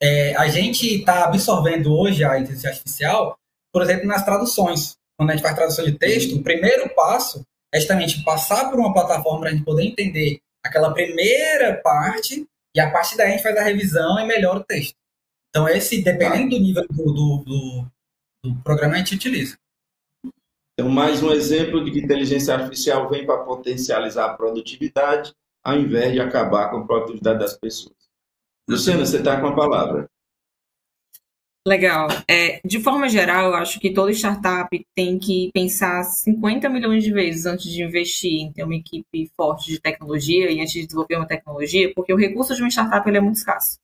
É, 0.02 0.36
a 0.36 0.48
gente 0.48 0.98
está 0.98 1.24
absorvendo 1.24 1.94
hoje 1.94 2.24
a 2.24 2.38
inteligência 2.38 2.70
artificial, 2.70 3.38
por 3.72 3.82
exemplo, 3.82 4.06
nas 4.06 4.24
traduções. 4.24 4.96
Quando 5.16 5.30
a 5.30 5.32
gente 5.34 5.42
faz 5.42 5.54
tradução 5.54 5.84
de 5.84 5.96
texto, 5.96 6.36
o 6.36 6.42
primeiro 6.42 6.92
passo 6.94 7.46
é 7.72 7.78
justamente 7.78 8.22
passar 8.24 8.70
por 8.70 8.78
uma 8.78 8.92
plataforma 8.92 9.40
para 9.40 9.48
a 9.50 9.52
gente 9.52 9.64
poder 9.64 9.84
entender 9.84 10.40
aquela 10.64 10.92
primeira 10.92 11.81
parte 11.83 12.46
e 12.74 12.81
a 12.81 12.90
partir 12.90 13.16
daí 13.16 13.29
a 13.29 13.31
gente 13.33 13.42
faz 13.42 13.57
a 13.57 13.62
revisão 13.62 14.18
e 14.18 14.27
melhora 14.27 14.59
o 14.59 14.64
texto. 14.64 14.96
Então, 15.50 15.68
esse, 15.68 16.03
dependendo 16.03 16.50
do 16.50 16.59
nível 16.59 16.85
do, 16.90 17.05
do, 17.05 17.44
do, 17.44 17.87
do 18.42 18.62
programa, 18.62 18.94
a 18.94 18.98
gente 18.98 19.14
utiliza. 19.14 19.57
Então, 20.72 20.90
mais 20.90 21.22
um 21.22 21.31
exemplo 21.31 21.85
de 21.85 21.92
que 21.92 22.00
inteligência 22.00 22.55
artificial 22.55 23.09
vem 23.09 23.24
para 23.24 23.44
potencializar 23.44 24.27
a 24.27 24.35
produtividade, 24.35 25.33
ao 25.62 25.79
invés 25.79 26.12
de 26.12 26.20
acabar 26.20 26.70
com 26.70 26.79
a 26.79 26.87
produtividade 26.87 27.38
das 27.38 27.57
pessoas. 27.57 27.94
Luciana, 28.68 29.07
você 29.07 29.18
está 29.18 29.40
com 29.40 29.46
a 29.46 29.55
palavra. 29.55 30.11
Legal. 31.66 32.09
É, 32.29 32.61
de 32.62 32.79
forma 32.83 33.09
geral, 33.09 33.48
eu 33.48 33.55
acho 33.55 33.81
que 33.81 33.92
toda 33.92 34.12
startup 34.12 34.68
tem 34.94 35.18
que 35.18 35.50
pensar 35.55 36.03
50 36.03 36.68
milhões 36.68 37.03
de 37.03 37.11
vezes 37.11 37.46
antes 37.46 37.72
de 37.72 37.83
investir 37.83 38.33
em 38.33 38.53
ter 38.53 38.64
uma 38.64 38.74
equipe 38.74 39.31
forte 39.35 39.70
de 39.70 39.81
tecnologia 39.81 40.50
e 40.50 40.61
antes 40.61 40.74
de 40.74 40.85
desenvolver 40.85 41.16
uma 41.16 41.27
tecnologia, 41.27 41.90
porque 41.94 42.12
o 42.12 42.18
recurso 42.18 42.55
de 42.55 42.61
uma 42.61 42.68
startup 42.68 43.09
ele 43.09 43.16
é 43.16 43.20
muito 43.20 43.37
escasso. 43.37 43.79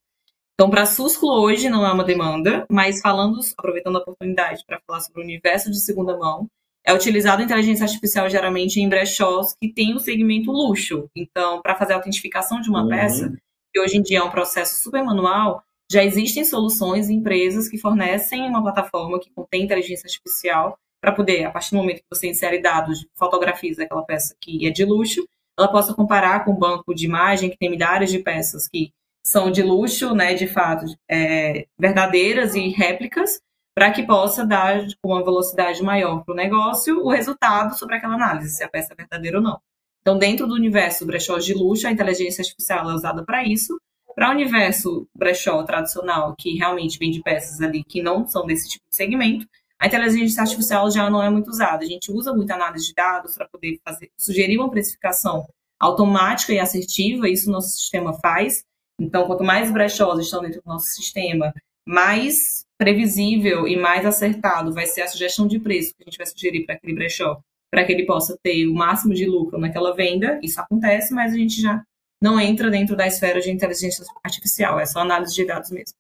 Então, 0.53 0.69
para 0.69 0.85
Susclo 0.85 1.41
hoje 1.41 1.71
não 1.71 1.87
é 1.87 1.91
uma 1.91 2.05
demanda, 2.05 2.67
mas 2.71 3.01
falando, 3.01 3.41
aproveitando 3.57 3.97
a 3.97 4.01
oportunidade 4.01 4.63
para 4.67 4.79
falar 4.87 5.01
sobre 5.01 5.23
o 5.23 5.25
universo 5.25 5.71
de 5.71 5.81
segunda 5.81 6.19
mão, 6.19 6.47
é 6.85 6.93
utilizado 6.93 7.43
inteligência 7.43 7.85
artificial 7.85 8.29
geralmente 8.29 8.79
em 8.79 8.87
brechós 8.87 9.55
que 9.59 9.73
tem 9.73 9.95
o 9.95 9.99
segmento 9.99 10.53
luxo. 10.53 11.09
Então, 11.17 11.63
para 11.63 11.77
fazer 11.77 11.95
a 11.95 11.97
autentificação 11.97 12.61
de 12.61 12.69
uma 12.69 12.83
uhum. 12.83 12.91
peça, 12.91 13.33
que 13.73 13.81
hoje 13.81 13.97
em 13.97 14.03
dia 14.03 14.19
é 14.19 14.23
um 14.23 14.31
processo 14.31 14.83
super 14.83 15.03
manual, 15.03 15.63
já 15.91 16.05
existem 16.05 16.45
soluções 16.45 17.09
e 17.09 17.15
empresas 17.15 17.69
que 17.69 17.77
fornecem 17.77 18.49
uma 18.49 18.63
plataforma 18.63 19.19
que 19.19 19.31
contém 19.31 19.65
inteligência 19.65 20.07
artificial 20.07 20.79
para 21.01 21.13
poder, 21.13 21.45
a 21.45 21.51
partir 21.51 21.71
do 21.71 21.79
momento 21.79 21.99
que 21.99 22.15
você 22.15 22.29
insere 22.29 22.61
dados, 22.61 23.07
fotografias 23.17 23.77
daquela 23.77 24.05
peça 24.05 24.37
que 24.41 24.67
é 24.67 24.71
de 24.71 24.85
luxo, 24.85 25.27
ela 25.59 25.69
possa 25.69 25.93
comparar 25.93 26.45
com 26.45 26.53
o 26.53 26.59
banco 26.59 26.95
de 26.95 27.07
imagem 27.07 27.51
que 27.51 27.59
tem 27.59 27.71
milhares 27.71 28.11
de 28.11 28.21
peças 28.21 28.69
que 28.69 28.93
são 29.25 29.51
de 29.51 29.63
luxo, 29.63 30.15
né, 30.15 30.35
de 30.35 30.47
fato, 30.47 30.87
é, 31.11 31.67
verdadeiras 31.79 32.55
e 32.55 32.69
réplicas, 32.69 33.41
para 33.75 33.91
que 33.91 34.03
possa 34.03 34.47
dar 34.47 34.87
com 35.03 35.13
uma 35.13 35.25
velocidade 35.25 35.83
maior 35.83 36.25
para 36.25 36.33
o 36.33 36.37
negócio 36.37 37.01
o 37.01 37.11
resultado 37.11 37.77
sobre 37.77 37.97
aquela 37.97 38.15
análise, 38.15 38.51
se 38.51 38.63
a 38.63 38.69
peça 38.69 38.93
é 38.93 38.97
verdadeira 38.97 39.39
ou 39.39 39.43
não. 39.43 39.61
Então, 40.01 40.19
dentro 40.19 40.47
do 40.47 40.55
universo 40.55 41.05
brechó 41.05 41.39
de 41.39 41.53
luxo, 41.53 41.87
a 41.87 41.93
inteligência 41.93 42.43
artificial 42.43 42.91
é 42.91 42.95
usada 42.95 43.25
para 43.25 43.45
isso. 43.45 43.79
Para 44.15 44.31
o 44.31 44.33
universo 44.33 45.07
brechó 45.15 45.63
tradicional, 45.63 46.35
que 46.39 46.57
realmente 46.57 46.99
vende 46.99 47.23
peças 47.23 47.61
ali 47.61 47.85
que 47.85 48.03
não 48.03 48.27
são 48.27 48.47
desse 48.47 48.69
tipo 48.69 48.85
de 48.91 48.97
segmento, 48.97 49.47
a 49.79 49.87
inteligência 49.87 50.43
artificial 50.43 50.91
já 50.91 51.09
não 51.09 51.23
é 51.23 51.31
muito 51.31 51.49
usada. 51.49 51.85
A 51.85 51.89
gente 51.89 52.13
usa 52.13 52.35
muito 52.35 52.51
análise 52.51 52.89
de 52.89 52.95
dados 52.95 53.35
para 53.35 53.49
poder 53.49 53.79
fazer, 53.85 54.11
sugerir 54.19 54.59
uma 54.59 54.71
precificação 54.71 55.47
automática 55.79 56.53
e 56.53 56.59
assertiva, 56.59 57.29
isso 57.29 57.51
nosso 57.51 57.71
sistema 57.71 58.13
faz, 58.21 58.63
então, 59.01 59.27
quanto 59.27 59.43
mais 59.43 59.71
brechós 59.71 60.19
estão 60.21 60.43
dentro 60.43 60.61
do 60.61 60.69
nosso 60.69 60.89
sistema, 60.89 61.55
mais 61.87 62.67
previsível 62.77 63.67
e 63.67 63.77
mais 63.77 64.05
acertado 64.05 64.75
vai 64.75 64.87
ser 64.87 65.01
a 65.01 65.09
sugestão 65.09 65.47
de 65.47 65.59
preço 65.59 65.95
que 65.95 66.03
a 66.03 66.05
gente 66.05 66.19
vai 66.19 66.27
sugerir 66.27 66.67
para 66.67 66.75
aquele 66.75 66.95
brechó, 66.95 67.41
para 67.71 67.85
que 67.85 67.93
ele 67.93 68.05
possa 68.05 68.37
ter 68.43 68.67
o 68.67 68.75
máximo 68.75 69.15
de 69.15 69.25
lucro 69.25 69.59
naquela 69.59 69.95
venda. 69.95 70.39
Isso 70.43 70.61
acontece, 70.61 71.15
mas 71.15 71.33
a 71.33 71.37
gente 71.37 71.63
já 71.63 71.83
não 72.21 72.39
entra 72.39 72.71
dentro 72.71 72.97
da 72.97 73.07
esfera 73.07 73.41
de 73.41 73.51
inteligência 73.51 74.05
artificial, 74.23 74.79
é 74.79 74.87
só 74.87 75.01
análise 75.01 75.35
de 75.35 75.47
dados 75.47 75.71
mesmo. 75.71 75.97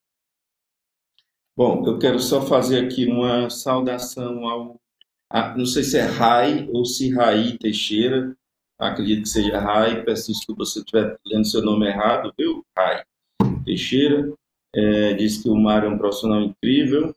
Bom, 1.56 1.84
eu 1.86 1.98
quero 1.98 2.18
só 2.18 2.42
fazer 2.42 2.86
aqui 2.86 3.06
uma 3.06 3.50
saudação 3.50 4.46
ao. 4.46 4.80
A, 5.30 5.56
não 5.56 5.66
sei 5.66 5.84
se 5.84 5.98
é 5.98 6.02
Rai 6.02 6.68
ou 6.72 6.84
se 6.84 7.10
Rai 7.10 7.56
Teixeira, 7.58 8.36
acredito 8.78 9.22
que 9.22 9.28
seja 9.28 9.60
Rai, 9.60 10.02
peço 10.02 10.32
desculpa 10.32 10.64
se 10.64 10.78
eu 10.78 10.82
estiver 10.82 11.16
lendo 11.24 11.46
seu 11.46 11.62
nome 11.62 11.86
errado, 11.86 12.32
viu? 12.36 12.64
Rai 12.76 13.02
Teixeira, 13.64 14.32
é, 14.74 15.14
diz 15.14 15.42
que 15.42 15.48
o 15.48 15.54
Mário 15.54 15.88
é 15.88 15.90
um 15.90 15.98
profissional 15.98 16.40
incrível, 16.40 17.14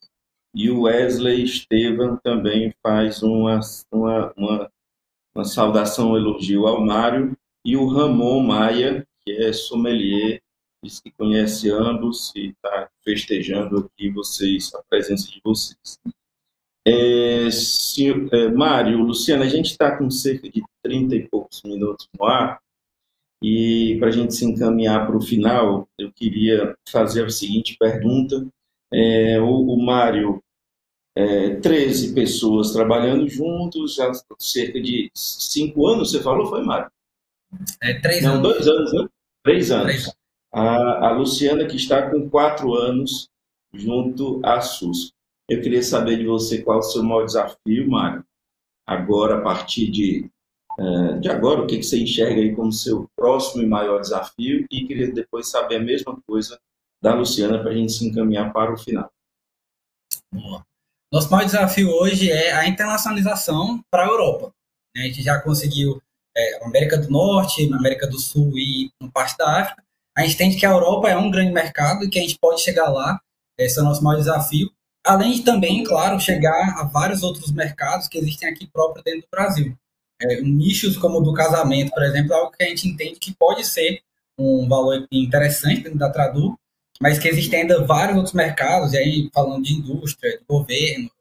e 0.53 0.69
o 0.69 0.81
Wesley 0.81 1.43
Estevam 1.43 2.17
também 2.17 2.73
faz 2.83 3.23
uma, 3.23 3.59
uma, 3.91 4.33
uma, 4.37 4.71
uma 5.33 5.43
saudação, 5.43 6.11
um 6.11 6.17
elogio 6.17 6.67
ao 6.67 6.85
Mário, 6.85 7.35
e 7.65 7.77
o 7.77 7.87
Ramon 7.87 8.41
Maia, 8.41 9.07
que 9.23 9.31
é 9.31 9.53
sommelier, 9.53 10.41
diz 10.83 10.99
que 10.99 11.11
conhece 11.11 11.69
ambos 11.69 12.33
e 12.35 12.49
está 12.49 12.89
festejando 13.03 13.77
aqui 13.77 14.09
vocês, 14.09 14.73
a 14.75 14.83
presença 14.89 15.31
de 15.31 15.39
vocês. 15.43 15.99
É, 16.85 17.49
senhor, 17.49 18.27
é, 18.33 18.49
Mário, 18.49 18.99
Luciana, 18.99 19.45
a 19.45 19.49
gente 19.49 19.71
está 19.71 19.97
com 19.97 20.09
cerca 20.11 20.49
de 20.49 20.61
30 20.83 21.15
e 21.15 21.29
poucos 21.29 21.61
minutos 21.63 22.09
no 22.19 22.25
ar, 22.25 22.59
e 23.41 23.97
para 23.99 24.07
a 24.07 24.11
gente 24.11 24.33
se 24.33 24.45
encaminhar 24.45 25.05
para 25.05 25.17
o 25.17 25.21
final, 25.21 25.87
eu 25.99 26.11
queria 26.13 26.77
fazer 26.89 27.25
a 27.25 27.29
seguinte 27.29 27.75
pergunta. 27.77 28.47
É, 28.93 29.39
o, 29.41 29.73
o 29.73 29.85
Mário, 29.85 30.41
é, 31.15 31.55
13 31.55 32.13
pessoas 32.13 32.71
trabalhando 32.71 33.27
juntos, 33.27 33.95
já 33.95 34.11
cerca 34.39 34.79
de 34.81 35.11
cinco 35.13 35.87
anos, 35.87 36.11
você 36.11 36.21
falou, 36.21 36.45
foi, 36.47 36.63
Mário? 36.63 36.89
É, 37.81 37.93
três 37.99 38.23
Não, 38.23 38.35
anos. 38.35 38.43
dois 38.43 38.67
anos, 38.67 38.93
né? 38.93 39.07
Três 39.43 39.71
anos. 39.71 39.85
Três. 39.85 40.15
A, 40.53 41.07
a 41.07 41.11
Luciana, 41.11 41.65
que 41.65 41.75
está 41.75 42.09
com 42.09 42.29
quatro 42.29 42.73
anos 42.75 43.27
junto 43.73 44.39
à 44.45 44.61
SUS. 44.61 45.11
Eu 45.49 45.61
queria 45.61 45.81
saber 45.81 46.17
de 46.17 46.25
você 46.25 46.61
qual 46.61 46.77
é 46.77 46.79
o 46.79 46.83
seu 46.83 47.03
maior 47.03 47.25
desafio, 47.25 47.89
Mário, 47.89 48.23
agora, 48.87 49.39
a 49.39 49.41
partir 49.41 49.89
de, 49.89 50.29
eh, 50.79 51.19
de 51.19 51.29
agora, 51.29 51.61
o 51.61 51.67
que, 51.67 51.77
que 51.77 51.83
você 51.83 52.01
enxerga 52.01 52.39
aí 52.39 52.55
como 52.55 52.71
seu 52.71 53.09
próximo 53.15 53.63
e 53.63 53.65
maior 53.65 53.99
desafio, 53.99 54.65
e 54.71 54.85
queria 54.85 55.11
depois 55.11 55.49
saber 55.49 55.77
a 55.77 55.83
mesma 55.83 56.17
coisa 56.27 56.59
da 57.01 57.13
Luciana 57.15 57.59
para 57.59 57.71
a 57.71 57.75
gente 57.75 57.91
se 57.91 58.07
encaminhar 58.07 58.53
para 58.53 58.73
o 58.73 58.77
final. 58.77 59.11
Boa. 60.31 60.65
Nosso 61.11 61.29
maior 61.29 61.45
desafio 61.45 61.89
hoje 61.89 62.31
é 62.31 62.53
a 62.53 62.67
internacionalização 62.67 63.83
para 63.91 64.03
a 64.03 64.07
Europa. 64.07 64.53
né? 64.95 65.03
A 65.03 65.05
gente 65.07 65.21
já 65.21 65.39
conseguiu 65.41 66.01
é, 66.35 66.65
América 66.65 66.97
do 66.97 67.09
Norte, 67.09 67.71
América 67.73 68.07
do 68.07 68.19
Sul 68.19 68.51
e 68.57 68.89
uma 69.01 69.11
parte 69.11 69.37
da 69.37 69.61
África. 69.61 69.83
A 70.15 70.21
gente 70.21 70.35
entende 70.35 70.57
que 70.57 70.65
a 70.65 70.71
Europa 70.71 71.09
é 71.09 71.17
um 71.17 71.31
grande 71.31 71.51
mercado 71.51 72.03
e 72.03 72.09
que 72.09 72.19
a 72.19 72.21
gente 72.21 72.37
pode 72.39 72.61
chegar 72.61 72.89
lá. 72.89 73.19
Esse 73.57 73.79
é 73.79 73.81
o 73.81 73.85
nosso 73.85 74.03
maior 74.03 74.17
desafio. 74.17 74.69
Além 75.05 75.33
de 75.33 75.41
também, 75.41 75.83
claro, 75.83 76.19
chegar 76.19 76.79
a 76.79 76.85
vários 76.85 77.23
outros 77.23 77.51
mercados 77.51 78.07
que 78.07 78.17
existem 78.17 78.49
aqui 78.49 78.67
próprio 78.67 79.03
dentro 79.03 79.21
do 79.21 79.27
Brasil. 79.29 79.75
É, 80.21 80.41
nichos 80.41 80.97
como 80.97 81.19
o 81.19 81.21
do 81.21 81.33
casamento, 81.33 81.91
por 81.91 82.03
exemplo, 82.03 82.33
é 82.33 82.35
algo 82.35 82.51
que 82.51 82.63
a 82.63 82.67
gente 82.67 82.87
entende 82.87 83.19
que 83.19 83.33
pode 83.33 83.65
ser 83.65 84.01
um 84.39 84.67
valor 84.67 85.05
interessante 85.11 85.83
dentro 85.83 85.99
da 85.99 86.09
Tradu, 86.09 86.57
mas 87.01 87.19
que 87.19 87.27
existem 87.27 87.61
ainda 87.61 87.85
vários 87.85 88.15
outros 88.15 88.33
mercados, 88.33 88.93
e 88.93 88.97
aí 88.97 89.29
falando 89.33 89.63
de 89.63 89.73
indústria, 89.73 90.37
de 90.37 90.43
governo, 90.47 91.11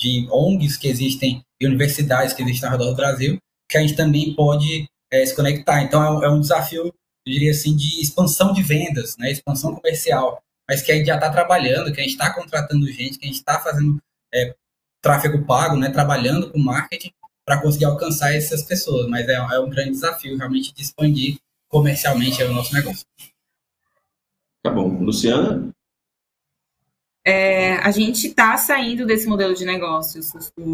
de 0.00 0.26
ONGs 0.30 0.76
que 0.76 0.88
existem 0.88 1.44
e 1.60 1.66
universidades 1.66 2.32
que 2.32 2.42
existem 2.42 2.68
ao 2.68 2.76
redor 2.76 2.90
do 2.90 2.96
Brasil, 2.96 3.38
que 3.68 3.76
a 3.76 3.80
gente 3.80 3.94
também 3.94 4.34
pode 4.34 4.88
é, 5.10 5.24
se 5.24 5.34
conectar. 5.34 5.82
Então 5.82 6.02
é 6.02 6.10
um, 6.10 6.24
é 6.24 6.30
um, 6.30 6.40
desafio, 6.40 6.86
eu 6.86 6.94
diria 7.26 7.50
assim, 7.50 7.76
de 7.76 8.00
expansão 8.00 8.52
de 8.52 8.62
vendas, 8.62 9.16
né, 9.18 9.30
expansão 9.30 9.74
comercial, 9.74 10.42
mas 10.68 10.82
que 10.82 10.92
a 10.92 10.94
gente 10.94 11.06
já 11.06 11.14
está 11.14 11.30
trabalhando, 11.30 11.92
que 11.92 12.00
a 12.00 12.02
gente 12.02 12.12
está 12.12 12.32
contratando 12.32 12.90
gente, 12.90 13.18
que 13.18 13.24
a 13.24 13.28
gente 13.28 13.38
está 13.38 13.60
fazendo 13.60 13.98
é, 14.32 14.54
tráfego 15.02 15.44
pago, 15.44 15.76
né, 15.76 15.90
trabalhando 15.90 16.50
com 16.50 16.58
marketing 16.58 17.12
para 17.44 17.60
conseguir 17.60 17.86
alcançar 17.86 18.34
essas 18.34 18.62
pessoas. 18.62 19.08
Mas 19.08 19.28
é, 19.28 19.34
é 19.34 19.60
um 19.60 19.70
grande 19.70 19.90
desafio 19.90 20.36
realmente 20.36 20.72
de 20.74 20.82
expandir 20.82 21.38
comercialmente 21.68 22.42
o 22.42 22.52
nosso 22.52 22.74
negócio. 22.74 23.04
Tá 24.62 24.70
bom. 24.70 24.88
Luciana? 25.02 25.70
É, 27.30 27.74
a 27.80 27.90
gente 27.90 28.28
está 28.28 28.56
saindo 28.56 29.04
desse 29.04 29.26
modelo 29.26 29.52
de 29.52 29.62
negócios 29.62 30.32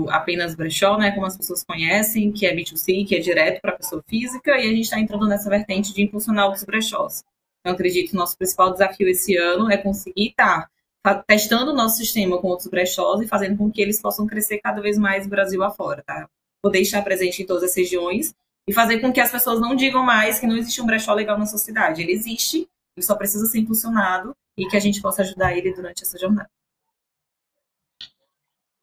apenas 0.09 0.55
brechó, 0.55 0.97
né, 0.97 1.11
como 1.11 1.27
as 1.27 1.37
pessoas 1.37 1.64
conhecem, 1.64 2.31
que 2.31 2.47
é 2.47 2.55
B2C, 2.55 3.05
que 3.05 3.17
é 3.17 3.19
direto 3.19 3.61
para 3.61 3.73
a 3.73 3.77
pessoa 3.77 4.01
física, 4.07 4.53
e 4.53 4.69
a 4.69 4.71
gente 4.71 4.83
está 4.83 5.01
entrando 5.01 5.27
nessa 5.27 5.51
vertente 5.51 5.93
de 5.93 6.03
impulsionar 6.03 6.45
outros 6.45 6.62
brechós. 6.62 7.25
Então, 7.59 7.75
acredito 7.75 8.11
que 8.11 8.14
o 8.14 8.21
nosso 8.21 8.38
principal 8.38 8.71
desafio 8.71 9.09
esse 9.09 9.37
ano 9.37 9.69
é 9.69 9.77
conseguir 9.77 10.29
estar 10.29 10.71
tá 11.03 11.25
testando 11.27 11.73
o 11.73 11.75
nosso 11.75 11.97
sistema 11.97 12.40
com 12.40 12.47
outros 12.47 12.69
brechós 12.69 13.21
e 13.21 13.27
fazendo 13.27 13.59
com 13.59 13.69
que 13.69 13.83
eles 13.83 14.01
possam 14.01 14.25
crescer 14.25 14.59
cada 14.59 14.81
vez 14.81 14.97
mais 14.97 15.27
Brasil 15.27 15.61
afora, 15.64 16.05
tá? 16.07 16.29
Poder 16.62 16.79
estar 16.79 17.03
presente 17.03 17.43
em 17.43 17.47
todas 17.47 17.64
as 17.64 17.75
regiões 17.75 18.33
e 18.69 18.73
fazer 18.73 19.01
com 19.01 19.12
que 19.12 19.21
as 19.21 19.33
pessoas 19.33 19.61
não 19.61 19.75
digam 19.75 20.05
mais 20.05 20.38
que 20.38 20.47
não 20.47 20.57
existe 20.57 20.81
um 20.81 20.87
brechó 20.87 21.14
legal 21.14 21.37
na 21.37 21.47
sociedade. 21.47 22.01
Ele 22.01 22.12
existe, 22.12 22.69
ele 22.97 23.05
só 23.05 23.17
precisa 23.17 23.45
ser 23.47 23.59
impulsionado 23.59 24.37
e 24.57 24.67
que 24.67 24.77
a 24.77 24.81
gente 24.81 25.01
possa 25.01 25.23
ajudar 25.23 25.57
ele 25.57 25.73
durante 25.73 26.03
essa 26.03 26.19
jornada. 26.19 26.51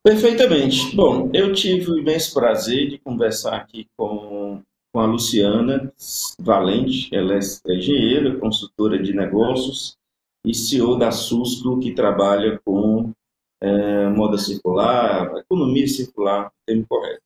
Perfeitamente. 0.04 0.96
Bom, 0.96 1.30
eu 1.34 1.54
tive 1.54 1.92
o 1.92 2.00
imenso 2.00 2.34
prazer 2.34 2.90
de 2.90 2.98
conversar 2.98 3.56
aqui 3.56 3.88
com, 3.96 4.62
com 4.92 5.00
a 5.00 5.06
Luciana 5.06 5.94
Valente, 6.40 7.14
ela 7.16 7.36
é 7.36 7.40
engenheira, 7.68 8.40
consultora 8.40 9.02
de 9.02 9.14
negócios 9.14 9.96
e 10.44 10.56
CEO 10.56 10.98
da 10.98 11.12
Susco, 11.12 11.80
que 11.80 11.94
trabalha 11.94 12.60
com 12.66 13.14
é, 13.62 14.08
moda 14.10 14.40
circular, 14.40 15.38
economia 15.38 15.88
circular, 15.88 16.52
termo 16.66 16.86
correto. 16.90 17.22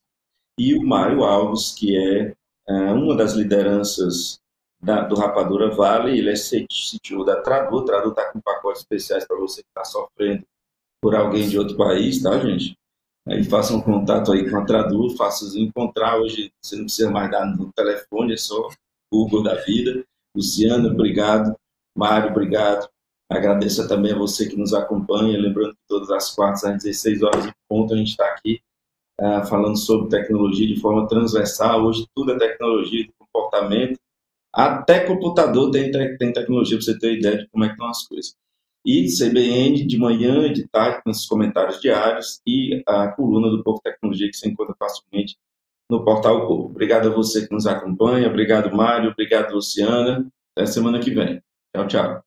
E 0.60 0.75
o 0.75 0.84
Mário 0.84 1.23
Alves, 1.23 1.73
que 1.73 1.95
é, 1.95 2.36
é 2.67 2.91
uma 2.91 3.15
das 3.15 3.34
lideranças 3.34 4.41
da, 4.81 5.01
do 5.01 5.15
Rapadura 5.15 5.69
Vale, 5.71 6.17
ele 6.17 6.29
é 6.29 6.33
CTO 6.33 7.23
da 7.23 7.41
Tradu. 7.41 7.83
Tradu 7.85 8.09
está 8.09 8.31
com 8.31 8.39
pacotes 8.39 8.81
especiais 8.81 9.25
para 9.25 9.38
você 9.38 9.61
que 9.61 9.69
está 9.69 9.83
sofrendo 9.83 10.43
por 11.01 11.15
alguém 11.15 11.47
de 11.47 11.57
outro 11.57 11.75
país, 11.77 12.21
tá, 12.21 12.38
gente? 12.39 12.75
Aí 13.27 13.43
faça 13.43 13.73
um 13.73 13.81
contato 13.81 14.31
aí 14.31 14.49
com 14.49 14.57
a 14.57 14.65
Tradu, 14.65 15.09
faça 15.17 15.45
encontrar. 15.57 16.19
Hoje 16.19 16.51
você 16.61 16.75
não 16.75 16.85
precisa 16.85 17.09
mais 17.09 17.31
dar 17.31 17.45
no 17.45 17.71
telefone, 17.73 18.33
é 18.33 18.38
só 18.38 18.69
Google 19.11 19.43
da 19.43 19.55
vida. 19.55 20.03
Luciano, 20.35 20.89
obrigado. 20.89 21.55
Mário, 21.97 22.29
obrigado. 22.29 22.88
Agradeço 23.31 23.88
também 23.88 24.13
a 24.13 24.17
você 24.17 24.47
que 24.47 24.55
nos 24.55 24.73
acompanha. 24.73 25.39
Lembrando 25.39 25.73
que 25.73 25.88
todas 25.88 26.11
as 26.11 26.35
quartas 26.35 26.63
às 26.63 26.83
16 26.83 27.23
horas 27.23 27.45
em 27.45 27.53
ponto 27.67 27.93
a 27.93 27.97
gente 27.97 28.11
está 28.11 28.25
aqui 28.27 28.59
uh, 29.19 29.43
falando 29.47 29.77
sobre 29.77 30.09
tecnologia 30.09 30.67
de 30.67 30.79
forma 30.79 31.07
transversal. 31.07 31.83
Hoje 31.83 32.05
tudo 32.15 32.33
é 32.33 32.38
tecnologia 32.38 33.07
comportamento. 33.35 33.99
Até 34.55 35.01
computador 35.01 35.69
tem, 35.69 35.91
tem 35.91 36.31
tecnologia 36.31 36.77
para 36.77 36.85
você 36.85 36.97
ter 36.97 37.17
ideia 37.17 37.39
de 37.39 37.47
como 37.49 37.65
é 37.65 37.67
que 37.67 37.73
estão 37.73 37.89
as 37.89 38.07
coisas. 38.07 38.35
E 38.85 39.07
CBN 39.07 39.85
de 39.85 39.97
manhã 39.97 40.47
e 40.47 40.53
de 40.53 40.65
tarde 40.69 41.01
com 41.03 41.09
esses 41.09 41.25
comentários 41.25 41.81
diários 41.81 42.39
e 42.47 42.81
a 42.87 43.09
coluna 43.09 43.49
do 43.49 43.61
Povo 43.61 43.81
Tecnologia 43.83 44.29
que 44.29 44.37
você 44.37 44.47
encontra 44.47 44.73
facilmente 44.79 45.35
no 45.89 46.05
portal 46.05 46.47
Povo. 46.47 46.67
Obrigado 46.67 47.09
a 47.09 47.13
você 47.13 47.45
que 47.45 47.53
nos 47.53 47.67
acompanha, 47.67 48.29
obrigado 48.29 48.73
Mário, 48.73 49.11
obrigado 49.11 49.53
Luciana. 49.53 50.25
Até 50.57 50.65
semana 50.67 50.99
que 50.99 51.11
vem. 51.11 51.41
Tchau, 51.75 51.87
tchau. 51.87 52.23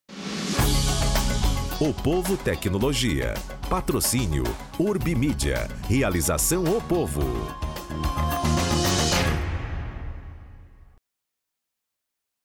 O 1.80 1.94
Povo 1.94 2.36
Tecnologia. 2.36 3.32
Patrocínio 3.70 4.44
Urbimídia. 4.78 5.68
Realização 5.88 6.64
O 6.64 6.82
Povo. 6.82 7.22